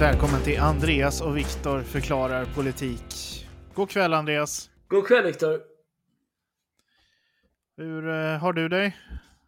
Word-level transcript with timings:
Välkommen 0.00 0.42
till 0.42 0.60
Andreas 0.60 1.20
och 1.20 1.36
Viktor 1.36 1.82
förklarar 1.82 2.44
politik. 2.44 3.04
God 3.74 3.90
kväll 3.90 4.12
Andreas. 4.12 4.70
God 4.88 5.06
kväll 5.06 5.24
Viktor. 5.24 5.60
Hur 7.76 8.08
eh, 8.08 8.38
har 8.38 8.52
du 8.52 8.68
dig? 8.68 8.96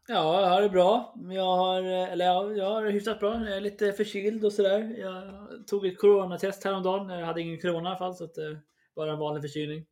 Ja, 0.08 0.40
jag 0.40 0.48
har 0.48 0.62
det 0.62 0.68
bra. 0.68 1.14
Jag 1.30 1.56
har, 1.56 1.82
eh, 1.82 2.12
eller 2.12 2.24
ja, 2.24 2.52
jag 2.52 2.70
har 2.70 2.90
hyfsat 2.90 3.20
bra. 3.20 3.34
Jag 3.34 3.56
är 3.56 3.60
lite 3.60 3.92
förkyld 3.92 4.44
och 4.44 4.52
sådär. 4.52 4.94
Jag 4.98 5.24
tog 5.66 5.86
ett 5.86 5.98
coronatest 5.98 6.64
häromdagen. 6.64 7.08
Jag 7.08 7.26
hade 7.26 7.40
ingen 7.40 7.60
corona 7.60 7.88
i 7.88 7.90
alla 7.90 7.98
fall, 7.98 8.14
så 8.14 8.24
att 8.24 8.34
det 8.34 8.58
var 8.94 9.08
en 9.08 9.18
vanlig 9.18 9.42
förkylning. 9.42 9.84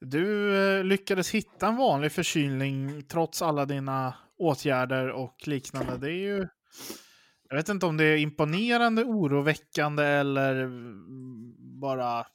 Du 0.00 0.56
eh, 0.56 0.84
lyckades 0.84 1.30
hitta 1.30 1.66
en 1.66 1.76
vanlig 1.76 2.12
förkylning 2.12 3.02
trots 3.02 3.42
alla 3.42 3.64
dina 3.64 4.14
åtgärder 4.38 5.10
och 5.10 5.36
liknande. 5.46 5.96
Det 5.98 6.10
är 6.10 6.36
ju... 6.36 6.48
Jag 7.54 7.58
vet 7.58 7.68
inte 7.68 7.86
om 7.86 7.96
det 7.96 8.04
är 8.04 8.16
imponerande, 8.16 9.04
oroväckande 9.04 10.04
eller 10.04 10.68
bara 11.80 12.26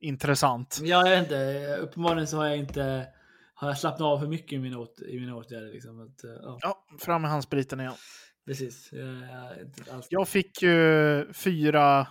intressant. 0.00 0.78
Ja, 0.82 1.08
jag 1.08 1.16
vet 1.16 1.22
inte. 1.22 1.76
Uppenbarligen 1.80 2.26
så 2.26 2.36
har 2.36 2.46
jag 2.46 2.56
inte 2.56 3.06
har 3.54 3.68
jag 3.68 3.78
slappnat 3.78 4.06
av 4.06 4.18
för 4.18 4.26
mycket 4.26 4.52
i 4.52 4.58
mina, 4.58 4.78
åt, 4.78 5.02
i 5.08 5.20
mina 5.20 5.36
åtgärder. 5.36 5.72
Liksom. 5.72 6.00
Att, 6.00 6.24
eh, 6.24 6.30
ja, 6.42 6.58
Ja, 6.62 6.84
fram 7.00 7.22
med 7.22 7.30
handspriten 7.30 7.80
igen. 7.80 7.92
precis. 8.46 8.88
Jag, 8.92 9.08
jag. 9.86 10.02
Jag 10.08 10.28
fick 10.28 10.62
ju 10.62 11.26
fyra 11.32 12.06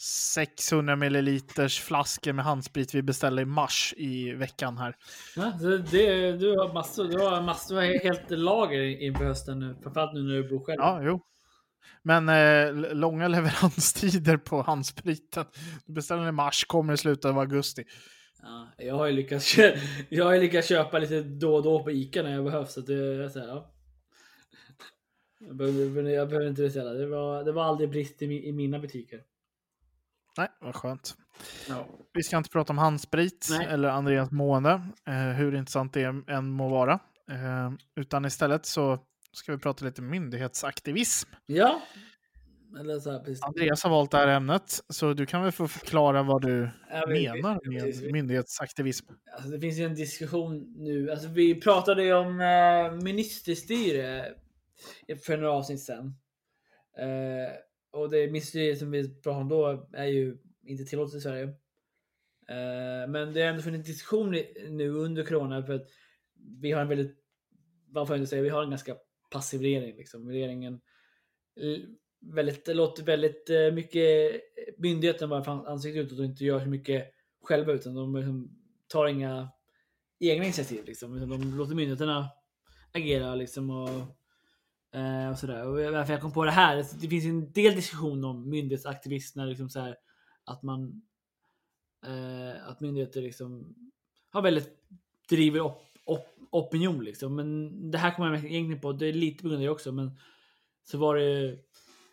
600 0.00 0.96
milliliters 0.96 1.80
flaskor 1.80 2.32
med 2.32 2.44
handsprit 2.44 2.94
vi 2.94 3.02
beställde 3.02 3.42
i 3.42 3.44
mars 3.44 3.94
i 3.96 4.32
veckan 4.32 4.78
här. 4.78 4.96
Ja, 5.36 5.52
det, 5.90 6.32
du 6.32 6.58
har 6.58 6.72
massor, 6.72 7.04
du 7.04 7.18
har 7.18 7.42
massor, 7.42 8.04
helt 8.04 8.30
lager 8.30 8.82
inför 8.82 9.24
hösten 9.24 9.58
nu. 9.58 9.76
Framförallt 9.82 10.14
nu 10.14 10.22
när 10.22 10.34
du 10.34 10.48
bor 10.48 10.64
själv. 10.64 10.78
Ja, 10.80 11.02
jo. 11.02 11.20
Men 12.02 12.28
eh, 12.28 12.94
långa 12.94 13.28
leveranstider 13.34 14.36
på 14.36 14.62
handspriten. 14.62 15.44
Du 15.86 15.92
beställde 15.92 16.24
den 16.24 16.34
i 16.34 16.36
mars, 16.36 16.64
kommer 16.64 16.92
i 16.92 16.96
slutet 16.96 17.24
av 17.24 17.38
augusti. 17.38 17.84
Ja, 18.42 18.68
jag 18.78 18.94
har 18.94 19.06
ju 19.06 19.12
lyckats, 19.12 19.58
jag 20.08 20.24
har 20.24 20.38
lyckats 20.38 20.68
köpa 20.68 20.98
lite 20.98 21.22
då 21.22 21.54
och 21.54 21.62
då 21.62 21.84
på 21.84 21.90
Ica 21.90 22.22
när 22.22 22.32
jag 22.32 22.44
behövs. 22.44 22.72
Så 22.72 22.80
det 22.80 23.30
så 23.30 23.38
här, 23.38 23.48
ja. 23.48 23.72
jag, 25.46 25.56
behöver, 25.56 26.02
jag 26.02 26.28
behöver 26.28 26.48
inte 26.48 26.62
beställa. 26.62 26.90
Det 26.90 27.06
var, 27.06 27.44
det 27.44 27.52
var 27.52 27.64
aldrig 27.64 27.90
brist 27.90 28.22
i, 28.22 28.48
i 28.48 28.52
mina 28.52 28.78
butiker. 28.78 29.22
Nej, 30.36 30.48
vad 30.60 30.74
skönt. 30.74 31.14
Ja. 31.68 31.86
Vi 32.12 32.22
ska 32.22 32.36
inte 32.36 32.50
prata 32.50 32.72
om 32.72 32.78
handsprit 32.78 33.48
Nej. 33.50 33.66
eller 33.70 33.88
Andreas 33.88 34.30
mående, 34.30 34.70
eh, 35.06 35.14
hur 35.14 35.54
intressant 35.54 35.92
det 35.92 36.24
än 36.28 36.50
må 36.50 36.68
vara. 36.68 36.92
Eh, 37.30 37.72
utan 37.96 38.24
istället 38.24 38.66
så 38.66 38.98
ska 39.32 39.52
vi 39.52 39.58
prata 39.58 39.84
lite 39.84 40.02
myndighetsaktivism. 40.02 41.28
ja. 41.46 41.82
Eller 42.80 43.00
så 43.00 43.10
här, 43.10 43.18
precis. 43.18 43.42
Andreas 43.42 43.82
har 43.82 43.90
valt 43.90 44.10
det 44.10 44.16
här 44.16 44.26
ämnet, 44.28 44.80
så 44.88 45.12
du 45.12 45.26
kan 45.26 45.42
väl 45.42 45.52
få 45.52 45.68
förklara 45.68 46.22
vad 46.22 46.42
du 46.42 46.70
Ja, 46.90 47.04
vi- 47.08 47.14
vi- 47.14 47.28
menar 47.42 47.58
precis. 47.58 48.02
med 48.02 48.12
myndighetsaktivism. 48.12 49.06
Alltså, 49.32 49.50
det 49.50 49.60
finns 49.60 49.78
ju 49.78 49.84
en 49.84 49.94
diskussion 49.94 50.74
nu. 50.76 51.10
Alltså, 51.10 51.28
vi 51.28 51.60
pratade 51.60 52.04
ju 52.04 52.12
om 52.12 52.40
eh, 52.40 52.92
ministerstyre 53.04 54.34
för 55.24 55.36
några 55.36 55.52
avsnitt 55.52 55.80
sedan. 55.82 56.14
Eh, 56.98 57.52
och 58.00 58.10
det 58.10 58.26
ministerstyre 58.26 58.76
som 58.76 58.90
vi 58.90 59.20
pratade 59.22 59.42
om 59.42 59.48
då 59.48 59.88
är 59.92 60.06
ju 60.06 60.38
inte 60.66 60.84
tillåtet 60.84 61.14
i 61.14 61.20
Sverige. 61.20 61.44
Eh, 62.48 63.08
men 63.08 63.32
det 63.32 63.40
har 63.42 63.48
ändå 63.48 63.62
funnits 63.62 63.86
diskussion 63.86 64.30
nu 64.68 64.88
under 64.90 65.24
corona 65.24 65.62
för 65.62 65.72
att 65.74 65.86
vi 66.60 66.72
har 66.72 66.82
en 66.82 66.88
väldigt, 66.88 67.16
jag 68.14 68.18
inte 68.18 68.30
säga, 68.30 68.42
vi 68.42 68.48
har 68.48 68.62
en 68.62 68.70
ganska 68.70 68.96
passiv 69.30 69.60
regering. 69.60 69.96
Liksom. 69.96 70.28
Regeringen 70.28 70.80
eh, 71.60 71.78
väldigt, 72.20 72.68
låter 72.68 73.02
väldigt 73.02 73.50
eh, 73.50 73.70
mycket 73.72 74.34
eh, 74.34 74.74
myndigheten 74.78 75.28
vara 75.28 75.50
ansiktet 75.50 76.04
utåt 76.04 76.18
och 76.18 76.24
inte 76.24 76.44
gör 76.44 76.60
så 76.60 76.66
mycket 76.66 77.10
själva 77.42 77.72
utan 77.72 77.94
de 77.94 78.16
liksom 78.16 78.50
tar 78.88 79.06
inga 79.06 79.48
egna 80.18 80.44
initiativ. 80.44 80.84
Liksom, 80.84 81.30
de 81.30 81.56
låter 81.58 81.74
myndigheterna 81.74 82.28
agera 82.92 83.34
liksom 83.34 83.70
och, 83.70 84.00
och 85.30 85.38
sådär. 85.38 85.66
Och 85.66 85.92
varför 85.92 86.12
jag 86.12 86.22
kom 86.22 86.32
på 86.32 86.44
det 86.44 86.50
här, 86.50 86.86
det 87.00 87.08
finns 87.08 87.24
en 87.24 87.52
del 87.52 87.74
diskussion 87.74 88.24
om 88.24 88.50
myndighetsaktivism 88.50 89.40
liksom 89.40 89.70
så 89.70 89.80
här, 89.80 89.96
att 90.44 90.62
man 90.62 91.02
att 92.62 92.80
myndigheter 92.80 93.22
liksom 93.22 93.74
har 94.30 94.42
väldigt 94.42 94.80
driver 95.28 95.60
upp 95.60 95.89
op, 96.10 96.26
opinion 96.50 97.04
liksom. 97.04 97.36
Men 97.36 97.90
det 97.90 97.98
här 97.98 98.14
kommer 98.14 98.34
jag 98.34 98.44
egentligen 98.44 98.80
på, 98.80 98.92
det 98.92 99.06
är 99.06 99.12
lite 99.12 99.42
på 99.42 99.48
grund 99.48 99.60
av 99.60 99.64
det 99.64 99.70
också, 99.70 99.92
men 99.92 100.18
så 100.84 100.98
var 100.98 101.16
det 101.16 101.58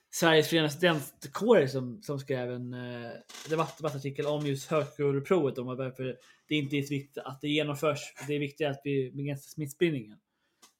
Sveriges 0.10 0.50
förenade 0.50 0.70
studentkårer 0.70 1.68
som, 1.68 2.02
som 2.02 2.20
skrev 2.20 2.52
en 2.52 2.74
eh, 2.74 3.12
debatt, 3.50 3.78
debattartikel 3.78 4.26
om 4.26 4.46
just 4.46 4.70
högskoleprovet 4.72 5.58
om 5.58 5.66
varför 5.66 6.18
det 6.48 6.56
inte 6.56 6.78
är 6.78 6.82
så 6.82 6.94
viktigt 6.94 7.18
att 7.24 7.42
det 7.42 7.48
genomförs. 7.50 8.00
Det 8.28 8.34
är 8.36 8.40
viktigt 8.40 8.68
att 8.68 8.82
vi 8.84 9.12
begränsar 9.12 9.50
smittspridningen. 9.50 10.18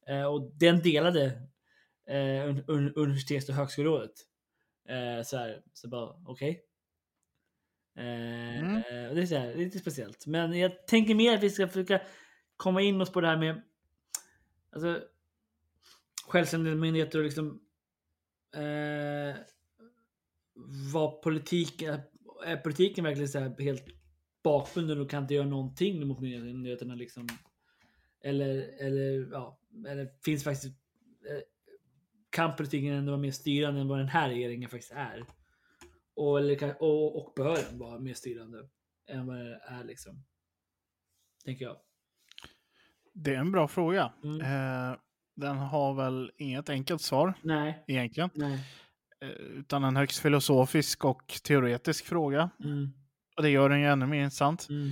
Eh, 0.08 0.24
och 0.24 0.52
den 0.54 0.82
delade 0.82 1.26
eh, 2.10 2.50
un, 2.50 2.64
un, 2.68 2.94
universitets 2.96 3.50
och 3.50 3.56
högskolerådet. 3.56 4.12
Eh, 4.90 5.24
så 5.24 5.38
här, 5.38 5.62
så 5.74 5.88
bara 5.88 6.16
okej. 6.26 6.64
Eh, 7.98 8.60
Mm. 8.60 8.76
eh, 8.76 9.10
och 9.10 9.16
det 9.16 9.22
är, 9.22 9.26
så 9.26 9.36
här, 9.36 9.56
lite 9.56 9.80
speciellt. 9.80 10.26
Men 10.26 10.60
jag 10.60 10.88
tänker 10.88 11.16
mer 11.16 11.34
att 11.36 11.44
vi 11.44 11.50
ska 11.50 11.68
försöka 11.68 12.02
komma 12.58 12.82
in 12.82 13.02
oss 13.02 13.12
på 13.12 13.22
det 13.22 13.28
här 13.28 13.38
med 13.38 13.62
alltså, 14.72 15.04
självständiga 16.28 16.76
myndigheter 16.76 17.20
och 17.20 17.26
liksom 17.26 17.62
eh, 18.56 19.36
vad 20.94 21.22
politiken, 21.22 22.00
är 22.46 22.58
politiken 22.58 23.04
verkligen 23.04 23.30
så 23.30 23.40
här 23.40 23.56
helt 23.60 23.86
bakbunden 24.44 25.02
och 25.02 25.10
kan 25.10 25.22
inte 25.22 25.34
göra 25.34 25.48
någonting 25.48 26.08
mot 26.08 26.20
myndigheterna 26.20 26.96
liksom? 26.96 27.28
Eller, 28.22 28.58
eller 28.80 29.30
ja, 29.32 29.60
eller 29.88 30.10
finns 30.24 30.44
faktiskt 30.44 30.78
eh, 31.30 31.42
kan 32.30 32.56
politiken 32.56 32.94
ändå 32.94 33.12
vara 33.12 33.22
mer 33.22 33.32
styrande 33.32 33.82
än 33.82 33.88
vad 33.88 34.00
den 34.00 34.08
här 34.08 34.30
regeringen 34.30 34.70
faktiskt 34.70 34.92
är? 34.92 35.26
Och, 36.14 36.40
eller, 36.40 36.82
och, 36.82 37.16
och 37.16 37.34
bör 37.36 37.56
den 37.70 37.80
vara 37.80 38.00
mer 38.00 38.14
styrande 38.14 38.70
än 39.08 39.28
vad 39.28 39.38
den 39.38 39.60
är 39.62 39.84
liksom? 39.84 40.24
Tänker 41.46 41.66
jag. 41.66 41.78
Det 43.24 43.36
är 43.36 43.40
en 43.40 43.52
bra 43.52 43.68
fråga. 43.68 44.12
Mm. 44.24 44.42
Eh, 44.42 44.98
den 45.36 45.58
har 45.58 45.94
väl 45.94 46.32
inget 46.38 46.70
enkelt 46.70 47.02
svar 47.02 47.34
Nej, 47.42 47.84
egentligen. 47.88 48.30
nej. 48.34 48.60
Eh, 49.22 49.30
utan 49.30 49.84
en 49.84 49.96
högst 49.96 50.20
filosofisk 50.20 51.06
och 51.06 51.40
teoretisk 51.44 52.06
fråga. 52.06 52.50
Mm, 52.64 52.90
Och 53.38 53.44
det 53.44 53.50
gör 53.50 53.70
den 53.70 53.80
ju 53.82 53.86
ännu 53.88 54.06
mer 54.06 54.24
intressant. 54.24 54.68
mm, 54.70 54.92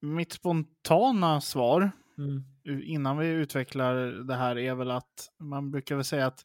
Mitt 0.00 0.32
spontana 0.32 1.40
svar 1.40 1.90
mm, 2.18 2.44
innan 2.82 3.18
vi 3.18 3.26
utvecklar 3.26 3.94
det 4.26 4.34
här 4.34 4.58
är 4.58 4.74
väl 4.74 4.90
att 4.90 5.28
man 5.40 5.70
brukar 5.70 5.94
väl 5.96 6.04
säga 6.04 6.26
att 6.26 6.44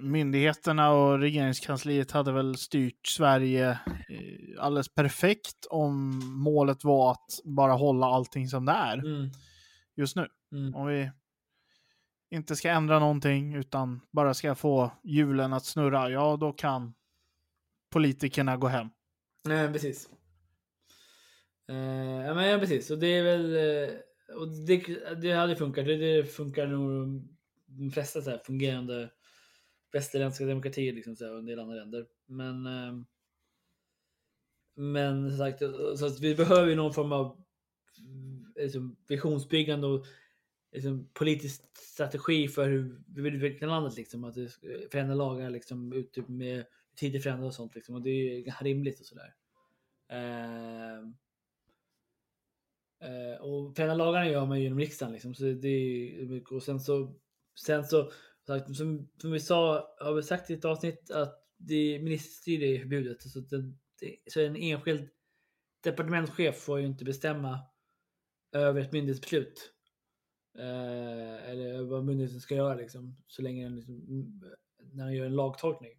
myndigheterna 0.00 0.90
och 0.90 1.18
regeringskansliet 1.18 2.10
hade 2.10 2.32
väl 2.32 2.56
styrt 2.56 3.06
Sverige 3.06 3.70
eh, 4.08 4.64
alldeles 4.64 4.94
perfekt 4.94 5.66
om 5.70 6.20
målet 6.42 6.84
var 6.84 7.10
att 7.12 7.40
bara 7.44 7.72
hålla 7.72 8.06
allting 8.06 8.48
som 8.48 8.64
det 8.64 8.72
är 8.72 8.98
mm, 8.98 9.30
just 9.96 10.16
nu. 10.16 10.28
mm. 10.52 10.74
Om 10.74 10.86
vi 10.86 11.10
inte 12.30 12.56
ska 12.56 12.70
ändra 12.70 12.98
någonting 12.98 13.54
utan 13.54 14.00
bara 14.10 14.34
ska 14.34 14.54
få 14.54 14.90
hjulen 15.02 15.52
att 15.52 15.64
snurra, 15.64 16.10
ja 16.10 16.36
då 16.36 16.52
kan 16.52 16.94
politikerna 17.90 18.56
gå 18.56 18.66
hem. 18.66 18.88
Nej, 19.44 19.72
precis. 19.72 20.08
Eh, 21.68 22.26
ja, 22.26 22.34
men 22.34 22.48
ja, 22.48 22.58
precis. 22.58 22.90
Och 22.90 22.98
det 22.98 23.06
är 23.06 23.22
väl... 23.22 23.54
eh, 23.54 23.94
och 24.36 24.48
det, 24.48 24.84
det 25.22 25.32
hade 25.32 25.56
funkat. 25.56 25.86
Det, 25.86 25.96
det 25.96 26.24
funkar 26.24 26.66
nog 26.66 27.22
de 27.66 27.90
flesta 27.90 28.22
så 28.22 28.30
här 28.30 28.38
fungerande 28.38 29.10
västerländska 29.92 30.44
demokratier 30.44 30.92
liksom 30.92 31.16
så 31.16 31.24
här, 31.24 31.32
och 31.32 31.38
en 31.38 31.46
del 31.46 31.60
andra 31.60 31.74
länder. 31.74 32.06
Men... 32.26 32.66
eh, 32.66 32.92
men 34.74 35.28
som 35.28 35.38
sagt, 35.38 35.58
så 35.98 36.06
att 36.06 36.20
vi 36.20 36.34
behöver 36.34 36.68
ju 36.68 36.74
någon 36.74 36.92
form 36.92 37.12
av 37.12 37.44
liksom, 38.56 38.96
visionsbyggande 39.08 39.86
och 39.86 40.06
liksom, 40.72 41.08
politisk 41.12 41.62
strategi 41.76 42.48
för 42.48 42.68
hur 42.68 43.02
vi 43.06 43.22
vill 43.22 43.34
utveckla 43.34 43.66
landet. 43.66 43.96
Liksom, 43.96 44.24
att 44.24 44.34
förändra 44.90 45.14
lagar 45.14 45.50
liksom, 45.50 45.92
ute 45.92 46.12
typ 46.12 46.28
med 46.28 46.64
tidig 46.96 47.22
förändring 47.22 47.46
och 47.46 47.54
sånt. 47.54 47.74
Liksom, 47.74 47.94
och 47.94 48.02
det 48.02 48.10
är 48.10 48.14
ju 48.14 48.52
rimligt 48.60 49.00
och 49.00 49.06
sådär. 49.06 49.34
Ehm, 50.08 51.14
eh, 53.00 53.40
och 53.40 53.76
förändra 53.76 53.96
lagarna 53.96 54.28
gör 54.28 54.46
man 54.46 54.58
ju 54.58 54.64
genom 54.64 54.78
riksdagen. 54.78 55.12
Liksom, 55.12 55.34
så 55.34 55.44
det 55.44 55.68
är, 55.68 56.52
och 56.52 56.62
sen 56.62 56.80
så, 56.80 57.14
sen 57.54 57.84
så 57.84 58.10
som, 58.74 59.08
som 59.18 59.32
vi 59.32 59.40
sa, 59.40 59.88
har 60.00 60.14
vi 60.14 60.22
sagt 60.22 60.50
i 60.50 60.54
ett 60.54 60.64
avsnitt 60.64 61.10
att 61.10 61.42
det 61.56 61.98
ministerstyre 61.98 62.66
är 62.66 62.78
förbjudet. 62.78 63.22
Så, 63.22 63.40
det, 63.40 63.62
det, 64.00 64.16
så 64.26 64.40
en 64.40 64.56
enskild 64.56 65.08
departementschef 65.84 66.56
får 66.56 66.80
ju 66.80 66.86
inte 66.86 67.04
bestämma 67.04 67.60
över 68.52 68.80
ett 68.80 68.92
myndighetsbeslut. 68.92 69.72
Eh, 70.58 71.50
eller 71.50 71.82
vad 71.82 72.04
myndigheten 72.04 72.40
ska 72.40 72.54
göra 72.54 72.74
liksom. 72.74 73.16
Så 73.26 73.42
länge 73.42 73.64
den 73.64 73.76
liksom, 73.76 73.94
mm, 73.94 74.42
när 74.92 75.04
den 75.04 75.14
gör 75.14 75.26
en 75.26 75.36
lagtolkning. 75.36 75.92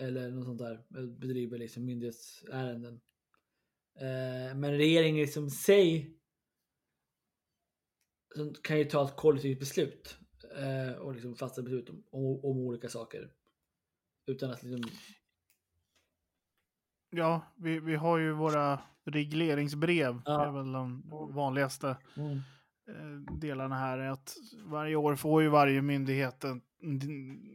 Eller 0.00 0.30
något 0.30 0.44
sånt 0.44 0.58
där. 0.58 0.84
Eh, 0.96 1.06
bedriver 1.06 1.58
liksom 1.58 1.84
myndighetsärenden. 1.84 3.00
Eh, 4.00 4.56
men 4.56 4.72
regeringen 4.72 5.22
liksom 5.22 5.50
sig 5.50 6.16
kan 8.62 8.78
ju 8.78 8.84
ta 8.84 9.04
ett 9.04 9.16
kollektivt 9.16 9.58
beslut. 9.58 10.19
Eh, 10.58 10.92
och 10.98 11.14
liksom 11.14 11.34
fatta 11.34 11.62
beslut 11.62 11.88
om, 11.88 12.02
om, 12.10 12.24
om 12.44 12.58
olika 12.58 12.88
saker. 12.88 13.30
Utan 14.26 14.50
att 14.50 14.62
liksom... 14.62 14.90
Ja, 17.10 17.42
vi, 17.56 17.80
vi 17.80 17.94
har 17.96 18.18
ju 18.18 18.32
våra 18.32 18.78
regleringsbrev. 19.04 20.22
Ja. 20.24 20.38
Det 20.38 20.46
är 20.48 20.52
väl 20.52 20.72
de 20.72 21.02
vanligaste 21.34 21.96
Mm. 22.16 22.36
eh, 22.88 23.34
delarna 23.34 23.74
här. 23.78 23.98
är 23.98 24.08
Att 24.10 24.36
varje 24.64 24.96
år 24.96 25.16
får 25.16 25.42
ju 25.42 25.48
varje 25.48 25.82
myndighet 25.82 26.44
en 26.44 26.62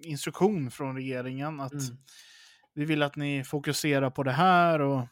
instruktion 0.01 0.71
från 0.71 0.95
regeringen 0.95 1.59
att 1.59 1.71
Mm. 1.73 1.97
vi 2.73 2.85
vill 2.85 3.03
att 3.03 3.15
ni 3.15 3.43
fokuserar 3.43 4.09
på 4.09 4.23
det 4.23 4.31
här 4.31 4.81
och 4.81 5.07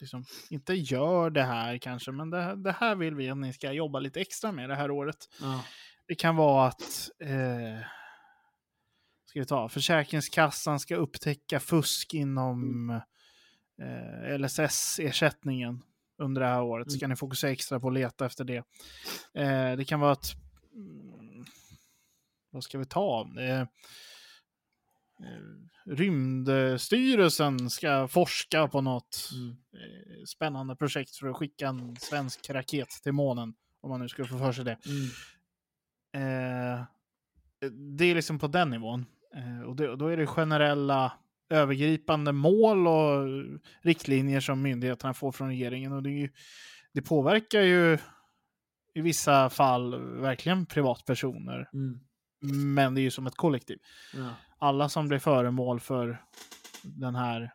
liksom, 0.00 0.24
inte 0.50 0.74
gör 0.74 1.30
det 1.30 1.42
här 1.42 1.78
kanske, 1.78 2.12
men 2.12 2.30
det, 2.30 2.54
det 2.56 2.72
här 2.72 2.94
vill 2.96 3.14
vi 3.14 3.30
att 3.30 3.36
ni 3.38 3.52
ska 3.52 3.72
jobba 3.72 3.98
lite 4.00 4.20
extra 4.20 4.52
med 4.52 4.68
det 4.68 4.74
här 4.74 4.90
året. 4.90 5.16
Ja. 5.40 5.64
Det 6.08 6.14
kan 6.14 6.36
vara 6.36 6.68
att 6.68 7.10
eh, 7.20 7.80
ska 9.24 9.40
vi 9.40 9.46
ta, 9.46 9.68
Försäkringskassan 9.68 10.80
ska 10.80 10.96
upptäcka 10.96 11.60
fusk 11.60 12.14
inom 12.14 12.90
eh, 13.82 14.38
LSS-ersättningen 14.38 15.82
under 16.18 16.40
det 16.40 16.46
här 16.48 16.62
året. 16.62 16.92
Ska 16.92 17.08
ni 17.08 17.16
fokusera 17.16 17.50
extra 17.50 17.80
på 17.80 17.88
att 17.88 17.94
leta 17.94 18.26
efter 18.26 18.44
det. 18.44 18.56
Eh, 19.34 19.76
det 19.76 19.84
kan 19.84 20.00
vara 20.00 20.12
att, 20.12 20.34
mm, 20.74 21.44
vad 22.50 22.64
ska 22.64 22.78
vi 22.78 22.84
ta? 22.86 23.30
Eh, 23.38 23.60
eh, 23.60 23.66
Rymdstyrelsen 25.86 27.70
ska 27.70 28.08
forska 28.08 28.68
på 28.68 28.80
något 28.80 29.30
Mm. 29.32 29.50
eh, 29.50 30.24
spännande 30.26 30.76
projekt 30.76 31.16
för 31.16 31.26
att 31.28 31.36
skicka 31.36 31.68
en 31.68 31.96
svensk 31.96 32.50
raket 32.50 32.88
till 33.02 33.12
månen. 33.12 33.54
Om 33.80 33.90
man 33.90 34.00
nu 34.00 34.08
skulle 34.08 34.28
få 34.28 34.38
för 34.38 34.52
sig 34.52 34.64
det. 34.64 34.78
Mm. 34.86 35.08
Eh, 36.16 36.84
det 37.70 38.04
är 38.04 38.14
liksom 38.14 38.38
på 38.38 38.46
den 38.46 38.70
nivån. 38.70 39.06
Eh, 39.34 39.68
och, 39.68 39.76
det, 39.76 39.88
och 39.88 39.98
då 39.98 40.06
är 40.06 40.16
det 40.16 40.26
generella 40.26 41.12
övergripande 41.50 42.32
mål 42.32 42.86
och 42.86 43.26
riktlinjer 43.82 44.40
som 44.40 44.62
myndigheterna 44.62 45.14
får 45.14 45.32
från 45.32 45.48
regeringen. 45.48 45.92
Och 45.92 46.02
det, 46.02 46.10
ju, 46.10 46.28
det 46.92 47.02
påverkar 47.02 47.60
ju 47.60 47.98
i 48.94 49.00
vissa 49.00 49.50
fall 49.50 50.00
verkligen 50.20 50.66
privatpersoner. 50.66 51.68
Mm. 51.72 52.00
Men 52.74 52.94
det 52.94 53.00
är 53.00 53.02
ju 53.02 53.10
som 53.10 53.26
ett 53.26 53.36
kollektiv. 53.36 53.78
Ja. 54.14 54.30
Alla 54.58 54.88
som 54.88 55.08
blir 55.08 55.18
föremål 55.18 55.80
för 55.80 56.22
den 56.82 57.14
här 57.14 57.52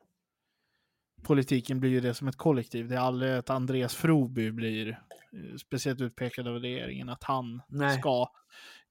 politiken 1.23 1.79
blir 1.79 1.89
ju 1.89 1.99
det 1.99 2.13
som 2.13 2.27
ett 2.27 2.37
kollektiv. 2.37 2.87
Det 2.87 2.95
är 2.95 2.99
aldrig 2.99 3.33
att 3.33 3.49
Andreas 3.49 3.95
Froby 3.95 4.51
blir 4.51 4.89
eh, 4.89 5.57
speciellt 5.57 6.01
utpekad 6.01 6.47
av 6.47 6.59
regeringen. 6.59 7.09
Att 7.09 7.23
han 7.23 7.61
Nej. 7.67 7.99
ska 7.99 8.31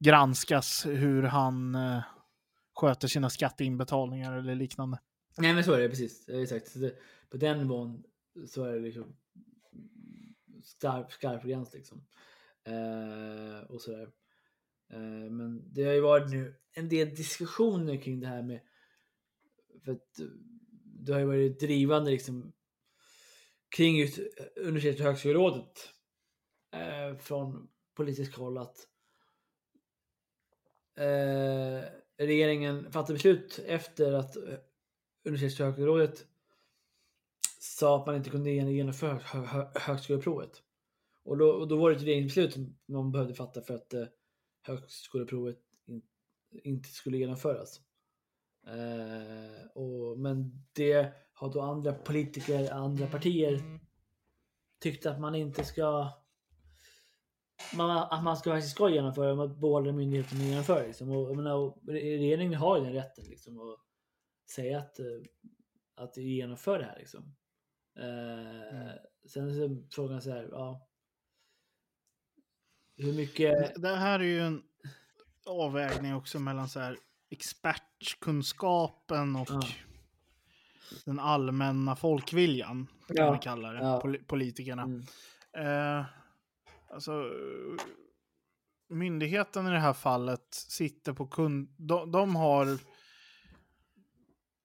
granskas 0.00 0.87
hur 0.87 1.23
han 1.23 1.75
eh, 1.75 2.02
sköter 2.75 3.08
sina 3.08 3.31
skatteinbetalningar 3.31 4.38
eller 4.38 4.55
liknande. 4.55 4.99
Nej 5.38 5.55
men 5.55 5.64
så 5.64 5.73
är 5.73 5.81
det 5.81 5.88
precis. 5.88 6.29
Exakt. 6.29 6.76
På 7.31 7.37
den 7.37 7.58
nivån 7.58 8.02
så 8.49 8.64
är 8.64 8.73
det 8.73 8.81
liksom 8.81 9.17
skarp, 10.64 11.12
skarp 11.12 11.43
gräns 11.43 11.75
liksom. 11.75 12.06
Eh, 12.64 13.70
och 13.70 13.81
sådär. 13.81 14.11
Eh, 14.93 15.31
men 15.31 15.73
det 15.73 15.85
har 15.85 15.93
ju 15.93 16.00
varit 16.00 16.31
nu 16.31 16.55
en 16.73 16.88
del 16.88 17.14
diskussioner 17.14 18.03
kring 18.03 18.20
det 18.20 18.26
här 18.26 18.43
med 18.43 18.61
för 19.85 19.93
att 19.93 20.14
du 20.14 20.50
det 21.03 21.12
har 21.12 21.20
ju 21.20 21.26
varit 21.26 21.61
drivande 21.61 22.11
liksom 22.11 22.53
kring 23.76 23.96
just 23.96 24.19
eh, 24.19 24.25
universitets 24.56 25.00
och 25.00 25.06
högskolerådet 25.06 25.88
eh, 26.73 27.19
från 27.19 27.69
politisk 27.94 28.37
håll 28.37 28.58
att 28.58 28.76
eh, 30.97 31.85
regeringen 32.17 32.93
fattade 32.93 33.13
beslut 33.13 33.61
efter 33.67 34.13
att 34.13 34.37
eh, 34.37 34.43
universitets 35.25 35.61
och 35.61 35.67
högskolerådet 35.67 36.27
sa 37.61 38.01
att 38.01 38.07
man 38.07 38.17
inte 38.17 38.31
kunde 38.31 38.51
genomföra 38.51 39.15
hö- 39.25 39.47
hö- 39.47 39.71
högskoleprovet. 39.75 40.63
Och 41.23 41.39
då, 41.39 41.51
och 41.51 41.69
då 41.69 41.77
var 41.77 41.91
det 41.91 41.97
ett 41.97 42.03
regeringsbeslut 42.03 42.53
som 42.53 42.77
man 42.87 43.13
behövde 43.13 43.35
fatta 43.35 43.63
för 43.63 43.75
att 43.75 43.95
eh, 43.95 44.05
högskoleprovet 44.63 45.59
in, 45.87 46.03
inte 46.51 46.89
skulle 46.89 47.19
genomföras. 47.19 47.81
Eh, 48.67 49.67
och, 49.75 50.19
men 50.19 50.67
det 50.73 51.13
har 51.33 51.53
då 51.53 51.61
andra 51.61 51.93
politiker, 51.93 52.73
andra 52.73 53.07
partier 53.07 53.81
tyckt 54.81 55.07
att 55.07 55.21
man 55.21 55.35
inte 55.35 55.65
ska 55.65 56.11
man, 57.75 57.91
att 57.91 58.23
man 58.25 58.37
ska, 58.37 58.51
faktiskt 58.51 58.75
ska 58.75 58.91
genomföra, 58.91 59.45
att 59.45 59.57
båda 59.57 59.93
myndigheterna 59.93 60.45
genomför. 60.45 60.87
Liksom. 60.87 61.11
Och, 61.11 61.37
menar, 61.37 61.75
regeringen 61.93 62.55
har 62.55 62.79
ju 62.79 62.85
den 62.85 62.93
rätten 62.93 63.25
liksom, 63.25 63.61
att 63.61 63.77
säga 64.51 64.79
att, 64.79 64.99
eh, 64.99 65.07
att 65.95 66.17
genomför 66.17 66.79
det 66.79 66.85
här. 66.85 66.99
Liksom. 66.99 67.35
Eh, 67.99 68.91
Sen 69.27 69.55
så 69.55 69.62
är 69.65 69.91
frågan 69.95 70.23
så 70.23 70.31
här, 70.31 70.49
ja. 70.53 70.87
Hur 72.96 73.13
mycket... 73.13 73.82
Det 73.82 73.96
här 73.96 74.20
är 74.20 74.25
ju 74.25 74.41
en 74.41 74.63
avvägning 75.46 76.15
också 76.15 76.39
mellan 76.39 76.69
så 76.69 76.81
här 76.81 76.96
expertkunskapen 77.31 79.37
och 79.37 79.49
Ja. 79.51 79.63
den 81.05 81.19
allmänna 81.19 81.96
folkviljan, 81.96 82.87
kan 83.06 83.17
Ja. 83.17 83.31
man 83.31 83.39
kalla 83.39 83.73
det, 83.73 83.79
Ja. 83.79 84.01
poli- 84.05 84.25
politikerna. 84.27 84.82
Mm. 84.82 85.01
Eh, 85.53 86.05
alltså, 86.91 87.31
myndigheten 88.89 89.67
i 89.67 89.70
det 89.70 89.79
här 89.79 89.93
fallet 89.93 90.47
sitter 90.51 91.13
på 91.13 91.27
kund... 91.27 91.75
De, 91.79 92.13
de 92.13 92.37
har 92.37 92.79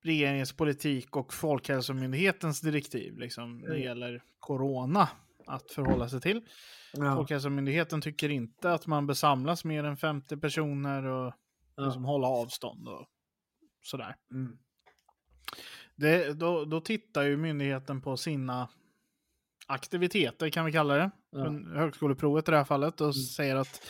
regeringens 0.04 0.52
politik 0.52 1.16
och 1.16 1.34
Folkhälsomyndighetens 1.34 2.60
direktiv 2.60 3.18
liksom, 3.18 3.58
när 3.58 3.68
det 3.68 3.74
Mm. 3.74 3.82
gäller 3.88 4.22
corona 4.38 5.08
att 5.46 5.70
förhålla 5.70 6.08
sig 6.08 6.20
till. 6.20 6.42
Ja. 6.92 7.14
Folkhälsomyndigheten 7.16 8.00
tycker 8.00 8.28
inte 8.28 8.72
att 8.72 8.86
man 8.86 9.06
bör 9.06 9.14
samlas 9.14 9.64
mer 9.64 9.84
än 9.84 9.96
50 9.96 10.36
personer 10.36 11.04
och 11.04 11.32
liksom 11.76 12.02
Ja. 12.02 12.08
hålla 12.08 12.26
avstånd 12.26 12.88
och 12.88 13.06
sådär. 13.82 14.16
Mm. 14.30 14.58
Det, 15.96 16.32
då, 16.32 16.64
då 16.64 16.80
tittar 16.80 17.22
ju 17.22 17.36
myndigheten 17.36 18.00
på 18.02 18.16
sina 18.16 18.68
aktiviteter, 19.66 20.50
kan 20.50 20.64
vi 20.64 20.72
kalla 20.72 20.94
det. 20.94 21.10
Ja. 21.30 21.50
Högskoleprovet 21.74 22.48
i 22.48 22.50
det 22.50 22.56
här 22.56 22.64
fallet. 22.64 23.00
Och 23.00 23.16
säger 23.16 23.56
att 23.56 23.82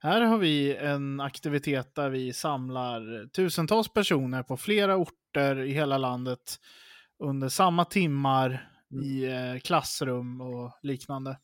här 0.00 0.20
har 0.20 0.38
vi 0.38 0.76
en 0.76 1.20
aktivitet 1.20 1.94
där 1.94 2.10
vi 2.10 2.32
samlar 2.32 3.26
tusentals 3.28 3.88
personer 3.88 4.42
på 4.42 4.56
flera 4.56 4.96
orter 4.96 5.60
i 5.60 5.72
hela 5.72 5.98
landet 5.98 6.60
under 7.18 7.48
samma 7.48 7.84
timmar 7.84 8.70
Mm. 8.90 9.04
i 9.04 9.24
eh, 9.24 9.60
klassrum 9.60 10.40
och 10.40 10.78
liknande. 10.82 11.38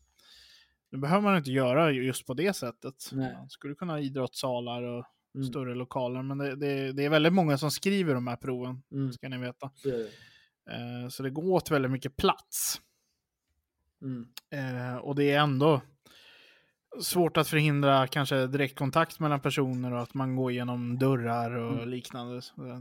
Nu 0.91 0.99
behöver 0.99 1.23
man 1.23 1.37
inte 1.37 1.51
göra 1.51 1.91
just 1.91 2.27
på 2.27 2.35
det 2.35 2.53
sättet. 2.57 2.95
Nej. 3.13 3.33
Man 3.35 3.51
skulle 3.51 3.75
kunna 3.75 3.93
ha 3.93 4.01
idrottssalar 4.01 4.83
och 4.83 5.05
Mm. 5.35 5.47
större 5.47 5.75
lokaler, 5.75 6.23
men 6.23 6.39
det, 6.39 6.57
det, 6.57 6.93
det 6.93 7.05
är 7.05 7.09
väldigt 7.11 7.33
många 7.33 7.59
som 7.59 7.71
skriver 7.71 8.15
de 8.15 8.27
här 8.27 8.37
proven, 8.37 8.83
Mm. 8.93 9.13
ska 9.13 9.29
ni 9.29 9.39
veta. 9.39 9.71
Det. 9.85 10.01
Eh, 10.75 11.09
så 11.11 11.23
det 11.23 11.31
går 11.31 11.53
åt 11.53 11.71
väldigt 11.71 11.91
mycket 11.91 12.17
plats. 12.17 12.81
Mm. 14.03 14.27
Eh, 14.51 14.97
och 14.97 15.15
det 15.15 15.31
är 15.31 15.39
ändå 15.41 15.81
svårt 17.01 17.37
att 17.37 17.49
förhindra 17.49 18.07
kanske 18.07 18.47
direktkontakt 18.47 19.21
mellan 19.21 19.41
personer 19.41 19.93
och 19.93 20.03
att 20.03 20.15
man 20.15 20.37
går 20.37 20.51
igenom 20.51 20.99
dörrar 20.99 21.51
och 21.51 21.73
Mm. 21.73 21.89
liknande. 21.89 22.37
Eh, 22.37 22.81